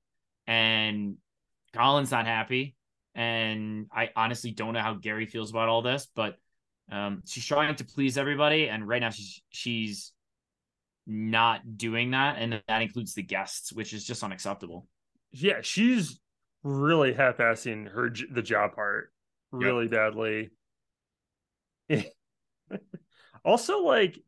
and 0.46 1.16
Colin's 1.74 2.10
not 2.10 2.26
happy, 2.26 2.76
and 3.14 3.86
I 3.92 4.10
honestly 4.14 4.52
don't 4.52 4.74
know 4.74 4.80
how 4.80 4.94
Gary 4.94 5.26
feels 5.26 5.50
about 5.50 5.68
all 5.68 5.82
this. 5.82 6.08
But 6.14 6.36
um, 6.90 7.22
she's 7.26 7.44
trying 7.46 7.74
to 7.76 7.84
please 7.84 8.18
everybody, 8.18 8.68
and 8.68 8.86
right 8.86 9.00
now 9.00 9.10
she's 9.10 9.42
she's 9.50 10.12
not 11.06 11.76
doing 11.76 12.12
that, 12.12 12.36
and 12.38 12.62
that 12.68 12.82
includes 12.82 13.14
the 13.14 13.22
guests, 13.22 13.72
which 13.72 13.92
is 13.92 14.04
just 14.04 14.22
unacceptable. 14.22 14.86
Yeah, 15.32 15.60
she's 15.62 16.20
really 16.64 17.12
half-assing 17.12 17.90
her 17.92 18.10
the 18.32 18.42
job 18.42 18.74
part 18.74 19.12
really 19.52 19.86
badly. 19.86 20.50
also, 23.44 23.80
like, 23.80 24.18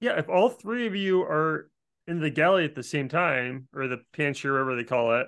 yeah, 0.00 0.18
if 0.18 0.28
all 0.28 0.50
three 0.50 0.86
of 0.86 0.94
you 0.94 1.22
are 1.22 1.70
in 2.06 2.20
the 2.20 2.30
galley 2.30 2.64
at 2.64 2.74
the 2.74 2.82
same 2.82 3.08
time, 3.08 3.66
or 3.74 3.88
the 3.88 4.02
pantry, 4.12 4.50
or 4.50 4.54
whatever 4.54 4.76
they 4.76 4.84
call 4.84 5.20
it, 5.20 5.26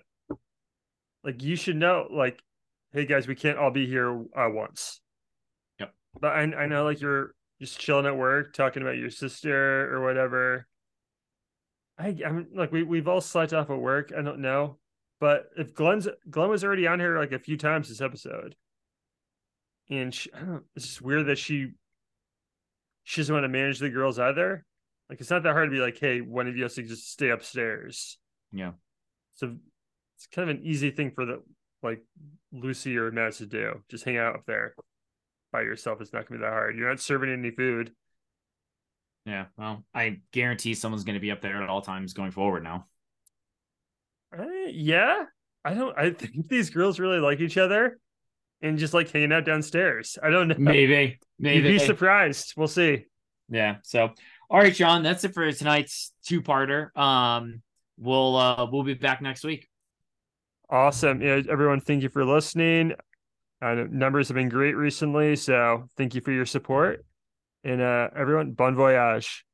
like 1.24 1.42
you 1.42 1.56
should 1.56 1.76
know, 1.76 2.06
like, 2.10 2.40
hey 2.92 3.06
guys, 3.06 3.26
we 3.26 3.34
can't 3.34 3.58
all 3.58 3.70
be 3.70 3.86
here 3.86 4.12
uh, 4.36 4.48
once. 4.48 5.00
Yep. 5.80 5.92
But 6.20 6.32
I, 6.32 6.42
I 6.42 6.66
know, 6.66 6.84
like, 6.84 7.00
you're 7.00 7.34
just 7.60 7.80
chilling 7.80 8.06
at 8.06 8.16
work, 8.16 8.52
talking 8.52 8.82
about 8.82 8.98
your 8.98 9.10
sister 9.10 9.92
or 9.92 10.02
whatever. 10.02 10.66
I, 11.98 12.14
I'm 12.24 12.46
like, 12.54 12.70
we 12.70 12.84
we've 12.84 13.08
all 13.08 13.20
slept 13.20 13.52
off 13.52 13.70
at 13.70 13.78
work. 13.78 14.12
I 14.16 14.22
don't 14.22 14.38
know, 14.38 14.78
but 15.20 15.46
if 15.56 15.74
Glenn's 15.74 16.08
Glenn 16.30 16.48
was 16.48 16.64
already 16.64 16.86
on 16.86 17.00
here 17.00 17.18
like 17.18 17.32
a 17.32 17.38
few 17.38 17.56
times 17.56 17.88
this 17.88 18.00
episode, 18.00 18.54
and 19.90 20.14
she, 20.14 20.32
I 20.32 20.40
don't, 20.40 20.64
it's 20.76 20.86
just 20.86 21.02
weird 21.02 21.26
that 21.26 21.38
she 21.38 21.72
she 23.04 23.20
doesn't 23.20 23.34
want 23.34 23.44
to 23.44 23.48
manage 23.48 23.78
the 23.78 23.90
girls 23.90 24.18
either. 24.18 24.64
Like 25.08 25.20
it's 25.20 25.30
not 25.30 25.42
that 25.42 25.52
hard 25.52 25.70
to 25.70 25.74
be 25.74 25.80
like, 25.80 25.98
hey, 25.98 26.20
one 26.20 26.46
of 26.46 26.56
you 26.56 26.64
has 26.64 26.74
to 26.74 26.82
just 26.82 27.10
stay 27.10 27.30
upstairs. 27.30 28.18
Yeah. 28.52 28.72
So 29.34 29.56
it's 30.16 30.26
kind 30.26 30.50
of 30.50 30.56
an 30.56 30.62
easy 30.64 30.90
thing 30.90 31.12
for 31.14 31.24
the 31.24 31.42
like 31.82 32.02
Lucy 32.52 32.96
or 32.96 33.10
Mads 33.10 33.38
to 33.38 33.46
do. 33.46 33.82
Just 33.88 34.04
hang 34.04 34.18
out 34.18 34.34
up 34.34 34.44
there 34.46 34.74
by 35.52 35.62
yourself. 35.62 36.00
It's 36.00 36.12
not 36.12 36.28
gonna 36.28 36.40
be 36.40 36.44
that 36.44 36.52
hard. 36.52 36.76
You're 36.76 36.88
not 36.88 37.00
serving 37.00 37.32
any 37.32 37.50
food. 37.50 37.92
Yeah, 39.28 39.46
well, 39.58 39.84
I 39.94 40.20
guarantee 40.32 40.72
someone's 40.72 41.04
going 41.04 41.14
to 41.14 41.20
be 41.20 41.30
up 41.30 41.42
there 41.42 41.62
at 41.62 41.68
all 41.68 41.82
times 41.82 42.14
going 42.14 42.30
forward 42.30 42.64
now. 42.64 42.86
Uh, 44.36 44.44
yeah, 44.70 45.24
I 45.64 45.74
don't. 45.74 45.96
I 45.98 46.10
think 46.10 46.48
these 46.48 46.70
girls 46.70 46.98
really 46.98 47.20
like 47.20 47.40
each 47.40 47.56
other, 47.56 47.98
and 48.62 48.78
just 48.78 48.94
like 48.94 49.10
hanging 49.10 49.32
out 49.32 49.44
downstairs. 49.44 50.18
I 50.22 50.30
don't 50.30 50.48
know. 50.48 50.56
Maybe, 50.58 51.18
maybe 51.38 51.68
You'd 51.68 51.78
be 51.80 51.84
surprised. 51.84 52.54
We'll 52.56 52.68
see. 52.68 53.06
Yeah. 53.48 53.76
So, 53.82 54.10
all 54.50 54.58
right, 54.58 54.74
John, 54.74 55.02
that's 55.02 55.24
it 55.24 55.34
for 55.34 55.50
tonight's 55.52 56.12
two-parter. 56.26 56.96
Um, 56.96 57.62
we'll 57.98 58.36
uh 58.36 58.66
we'll 58.70 58.84
be 58.84 58.94
back 58.94 59.22
next 59.22 59.44
week. 59.44 59.66
Awesome. 60.70 61.22
Yeah, 61.22 61.40
everyone, 61.48 61.80
thank 61.80 62.02
you 62.02 62.10
for 62.10 62.24
listening. 62.24 62.92
Uh, 63.62 63.84
numbers 63.90 64.28
have 64.28 64.34
been 64.34 64.50
great 64.50 64.76
recently, 64.76 65.34
so 65.34 65.84
thank 65.96 66.14
you 66.14 66.20
for 66.20 66.30
your 66.30 66.46
support. 66.46 67.04
And 67.64 67.80
uh, 67.80 68.08
everyone, 68.14 68.52
bon 68.52 68.76
voyage. 68.76 69.44